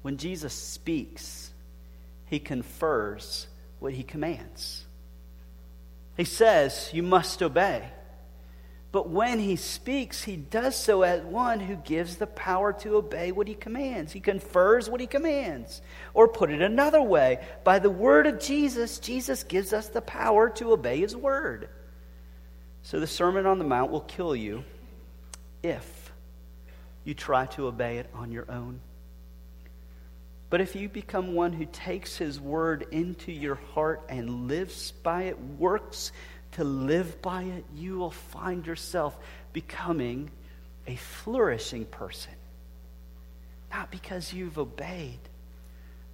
when 0.03 0.17
Jesus 0.17 0.53
speaks, 0.53 1.51
he 2.27 2.39
confers 2.39 3.47
what 3.79 3.93
he 3.93 4.03
commands. 4.03 4.85
He 6.15 6.25
says, 6.25 6.89
You 6.93 7.03
must 7.03 7.41
obey. 7.41 7.91
But 8.91 9.09
when 9.09 9.39
he 9.39 9.57
speaks, 9.57 10.23
he 10.23 10.37
does 10.37 10.75
so 10.75 11.03
as 11.03 11.21
one 11.21 11.59
who 11.59 11.75
gives 11.75 12.15
the 12.15 12.25
power 12.25 12.71
to 12.73 12.95
obey 12.95 13.31
what 13.31 13.47
he 13.47 13.53
commands. 13.53 14.13
He 14.13 14.21
confers 14.21 14.89
what 14.89 15.01
he 15.01 15.07
commands. 15.07 15.81
Or 16.13 16.27
put 16.27 16.49
it 16.49 16.61
another 16.61 17.01
way, 17.01 17.45
by 17.63 17.79
the 17.79 17.89
word 17.89 18.27
of 18.27 18.39
Jesus, 18.39 18.97
Jesus 18.97 19.43
gives 19.43 19.73
us 19.73 19.89
the 19.89 20.01
power 20.01 20.49
to 20.51 20.71
obey 20.71 20.99
his 21.01 21.15
word. 21.15 21.69
So 22.81 22.99
the 22.99 23.07
Sermon 23.07 23.45
on 23.45 23.59
the 23.59 23.65
Mount 23.65 23.91
will 23.91 24.01
kill 24.01 24.35
you 24.35 24.63
if 25.61 26.13
you 27.03 27.13
try 27.13 27.45
to 27.47 27.67
obey 27.67 27.97
it 27.97 28.09
on 28.13 28.31
your 28.31 28.49
own. 28.49 28.79
But 30.49 30.61
if 30.61 30.75
you 30.75 30.87
become 30.87 31.33
one 31.33 31.51
who 31.51 31.65
takes 31.65 32.15
his 32.17 32.39
word 32.39 32.87
into 32.91 33.31
your 33.31 33.55
heart 33.55 34.03
and 34.07 34.47
lives 34.47 34.91
by 34.91 35.23
it, 35.23 35.39
works 35.39 36.11
to 36.53 36.63
live 36.63 37.21
by 37.21 37.43
it, 37.43 37.65
you 37.75 37.97
will 37.97 38.11
find 38.11 38.65
yourself 38.65 39.17
becoming 39.51 40.31
a 40.87 40.95
flourishing 40.95 41.85
person. 41.85 42.33
Not 43.71 43.91
because 43.91 44.33
you've 44.33 44.57
obeyed, 44.57 45.19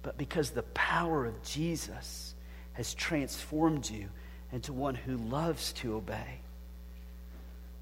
but 0.02 0.18
because 0.18 0.50
the 0.50 0.64
power 0.64 1.26
of 1.26 1.42
Jesus 1.44 2.34
has 2.72 2.92
transformed 2.92 3.88
you 3.88 4.08
into 4.52 4.72
one 4.72 4.96
who 4.96 5.16
loves 5.16 5.72
to 5.74 5.94
obey. 5.94 6.40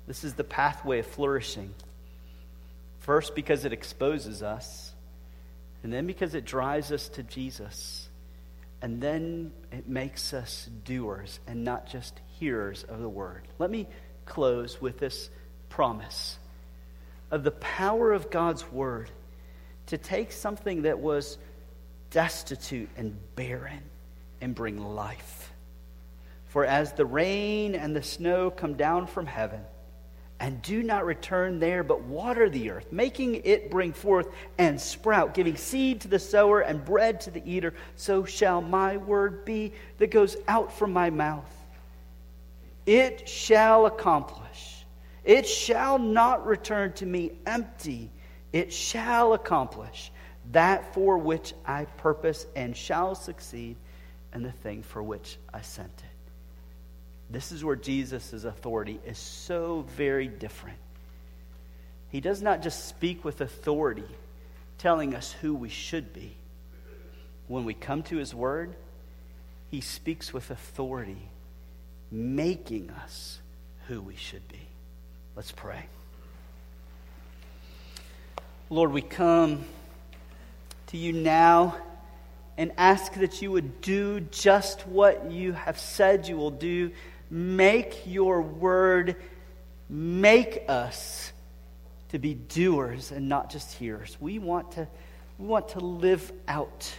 This 0.07 0.23
is 0.23 0.35
the 0.35 0.45
pathway 0.45 0.99
of 0.99 1.07
flourishing. 1.07 1.75
First, 3.01 3.35
because 3.35 3.65
it 3.65 3.73
exposes 3.73 4.43
us, 4.43 4.92
and 5.83 5.93
then 5.93 6.07
because 6.07 6.35
it 6.35 6.45
drives 6.45 6.93
us 6.93 7.09
to 7.11 7.23
Jesus. 7.23 8.09
And 8.81 9.01
then 9.01 9.53
it 9.71 9.89
makes 9.89 10.33
us 10.33 10.69
doers 10.85 11.39
and 11.47 11.65
not 11.65 11.87
just 11.87 12.21
hearers 12.39 12.85
of 12.85 13.01
the 13.01 13.09
word. 13.09 13.43
Let 13.59 13.71
me 13.71 13.87
close 14.27 14.81
with 14.81 14.99
this 14.99 15.31
promise 15.69 16.39
of 17.31 17.45
the 17.45 17.53
power 17.53 18.13
of 18.13 18.31
God's 18.31 18.71
word 18.71 19.11
to 19.87 19.99
take 19.99 20.33
something 20.33 20.83
that 20.83 20.99
was 20.99 21.39
destitute 22.11 22.91
and 22.97 23.17
barren 23.37 23.83
and 24.41 24.55
bring 24.55 24.79
life. 24.79 25.53
For 26.49 26.67
as 26.67 26.93
the 26.93 27.07
rain 27.07 27.75
and 27.75 27.97
the 27.97 28.03
snow 28.03 28.51
come 28.51 28.75
down 28.75 29.07
from 29.07 29.27
heaven, 29.27 29.63
and 30.43 30.61
do 30.61 30.83
not 30.83 31.07
return 31.07 31.61
there, 31.61 31.85
but 31.85 32.03
water 32.03 32.51
the 32.51 32.69
earth, 32.69 32.91
making 32.91 33.37
it 33.45 33.71
bring 33.71 33.93
forth 33.93 34.27
and 34.59 34.79
sprout, 34.79 35.35
giving 35.35 35.57
seed 35.57 36.01
to 36.01 36.09
the 36.09 36.19
sower 36.19 36.63
and 36.63 36.85
bread 36.85 37.21
to 37.21 37.31
the 37.31 37.49
eater, 37.49 37.73
so 37.95 38.25
shall 38.25 38.61
my 38.61 38.97
word 38.97 39.45
be 39.45 39.73
that 39.99 40.11
goes 40.11 40.37
out 40.49 40.77
from 40.77 40.93
my 40.93 41.11
mouth. 41.11 41.55
It 42.87 43.29
shall 43.29 43.87
accomplish. 43.87 44.85
It 45.23 45.47
shall 45.47 45.97
not 45.97 46.45
return 46.45 46.93
to 46.95 47.07
me 47.07 47.39
empty. 47.47 48.11
It 48.53 48.73
shall 48.73 49.35
accomplish 49.35 50.11
that 50.51 50.93
for 50.93 51.19
which 51.19 51.55
I 51.65 51.85
purpose 51.85 52.47
and 52.57 52.77
shall 52.77 53.15
succeed 53.15 53.77
in 54.35 54.43
the 54.43 54.51
thing 54.51 54.83
for 54.83 55.05
which 55.05 55.39
I 55.55 55.61
sent 55.61 56.03
it. 56.03 56.12
This 57.33 57.51
is 57.51 57.65
where 57.65 57.77
Jesus' 57.77 58.45
authority 58.45 59.01
is 59.07 59.17
so 59.17 59.87
very 59.97 60.29
different. 60.29 60.77
He 62.11 62.21
does 62.21 62.43
not 62.43 62.61
just 62.61 62.89
speak 62.89 63.25
with 63.25 63.41
authority, 63.41 64.05
telling 64.77 65.15
us 65.15 65.33
who 65.33 65.55
we 65.55 65.71
should 65.71 66.13
be. 66.13 66.37
When 67.49 67.65
we 67.65 67.73
come 67.73 68.03
to 68.05 68.19
his 68.19 68.35
word, 68.35 68.77
he 69.71 69.81
speaks 69.81 70.35
with 70.35 70.51
authority, 70.51 71.31
making 72.11 72.91
us 72.91 73.41
who 73.89 74.03
we 74.03 74.15
should 74.15 74.47
be. 74.49 74.61
Let's 75.35 75.53
pray. 75.53 75.87
Lord, 78.69 78.93
we 78.93 79.01
come 79.01 79.65
to 80.89 80.99
you 80.99 81.15
now 81.15 81.77
and 82.59 82.73
ask 82.77 83.15
that 83.15 83.41
you 83.41 83.51
would 83.53 83.81
do 83.81 84.21
just 84.21 84.87
what 84.87 85.31
you 85.31 85.53
have 85.53 85.79
said 85.79 86.29
you 86.29 86.37
will 86.37 86.51
do 86.51 86.91
Make 87.33 88.03
your 88.07 88.43
word 88.43 89.17
make 89.89 90.65
us 90.69 91.33
to 92.11 92.19
be 92.19 92.35
doers 92.35 93.11
and 93.11 93.27
not 93.27 93.49
just 93.51 93.73
hearers. 93.73 94.19
We 94.21 94.39
want 94.39 94.73
to, 94.73 94.87
we 95.39 95.47
want 95.47 95.71
to 95.71 95.81
live 95.81 96.31
out 96.47 96.93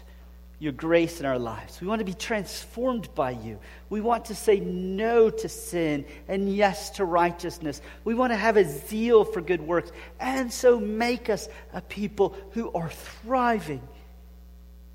your 0.58 0.72
grace 0.72 1.20
in 1.20 1.28
our 1.28 1.38
lives. 1.38 1.80
We 1.80 1.86
want 1.86 2.00
to 2.00 2.06
be 2.06 2.16
transformed 2.16 3.14
by 3.14 3.32
you. 3.32 3.60
We 3.92 4.02
want 4.02 4.26
to 4.26 4.34
say 4.34 4.60
no 4.60 5.30
to 5.30 5.48
sin 5.48 6.04
and 6.28 6.52
yes 6.52 6.90
to 6.92 7.06
righteousness. 7.06 7.80
We 8.04 8.16
want 8.16 8.34
to 8.34 8.38
have 8.38 8.58
a 8.58 8.66
zeal 8.66 9.26
for 9.26 9.40
good 9.40 9.62
works. 9.62 9.92
And 10.20 10.52
so 10.52 10.80
make 10.80 11.30
us 11.30 11.48
a 11.74 11.82
people 11.82 12.36
who 12.54 12.72
are 12.74 12.90
thriving 12.90 13.88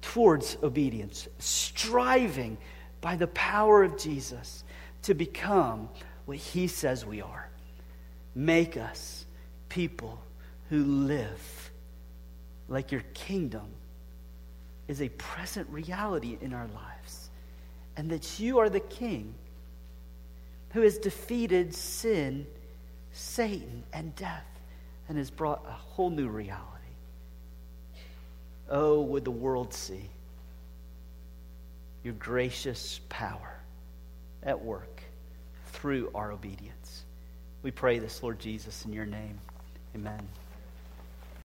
towards 0.02 0.56
obedience, 0.64 1.28
striving 1.38 2.58
by 3.00 3.14
the 3.14 3.28
power 3.28 3.84
of 3.84 3.96
Jesus 3.96 4.64
to 5.08 5.14
become 5.14 5.88
what 6.26 6.36
He 6.36 6.66
says 6.66 7.06
we 7.06 7.22
are. 7.22 7.48
Make 8.34 8.76
us 8.76 9.24
people 9.70 10.22
who 10.68 10.84
live 10.84 11.70
like 12.68 12.92
your 12.92 13.02
kingdom 13.14 13.66
is 14.86 15.00
a 15.00 15.08
present 15.08 15.66
reality 15.70 16.36
in 16.42 16.52
our 16.52 16.66
lives, 16.74 17.30
and 17.96 18.10
that 18.10 18.38
you 18.38 18.58
are 18.58 18.68
the 18.68 18.80
King 18.80 19.34
who 20.74 20.82
has 20.82 20.98
defeated 20.98 21.74
sin, 21.74 22.46
Satan, 23.12 23.84
and 23.94 24.14
death, 24.14 24.46
and 25.08 25.16
has 25.16 25.30
brought 25.30 25.64
a 25.66 25.72
whole 25.72 26.10
new 26.10 26.28
reality. 26.28 26.66
Oh, 28.68 29.00
would 29.00 29.24
the 29.24 29.30
world 29.30 29.72
see 29.72 30.10
your 32.04 32.12
gracious 32.12 33.00
power 33.08 33.54
at 34.42 34.62
work 34.62 34.97
through 35.68 36.10
our 36.14 36.32
obedience. 36.32 37.04
We 37.62 37.70
pray 37.70 37.98
this, 37.98 38.22
Lord 38.22 38.38
Jesus, 38.38 38.84
in 38.84 38.92
your 38.92 39.06
name. 39.06 39.40
Amen. 39.94 40.28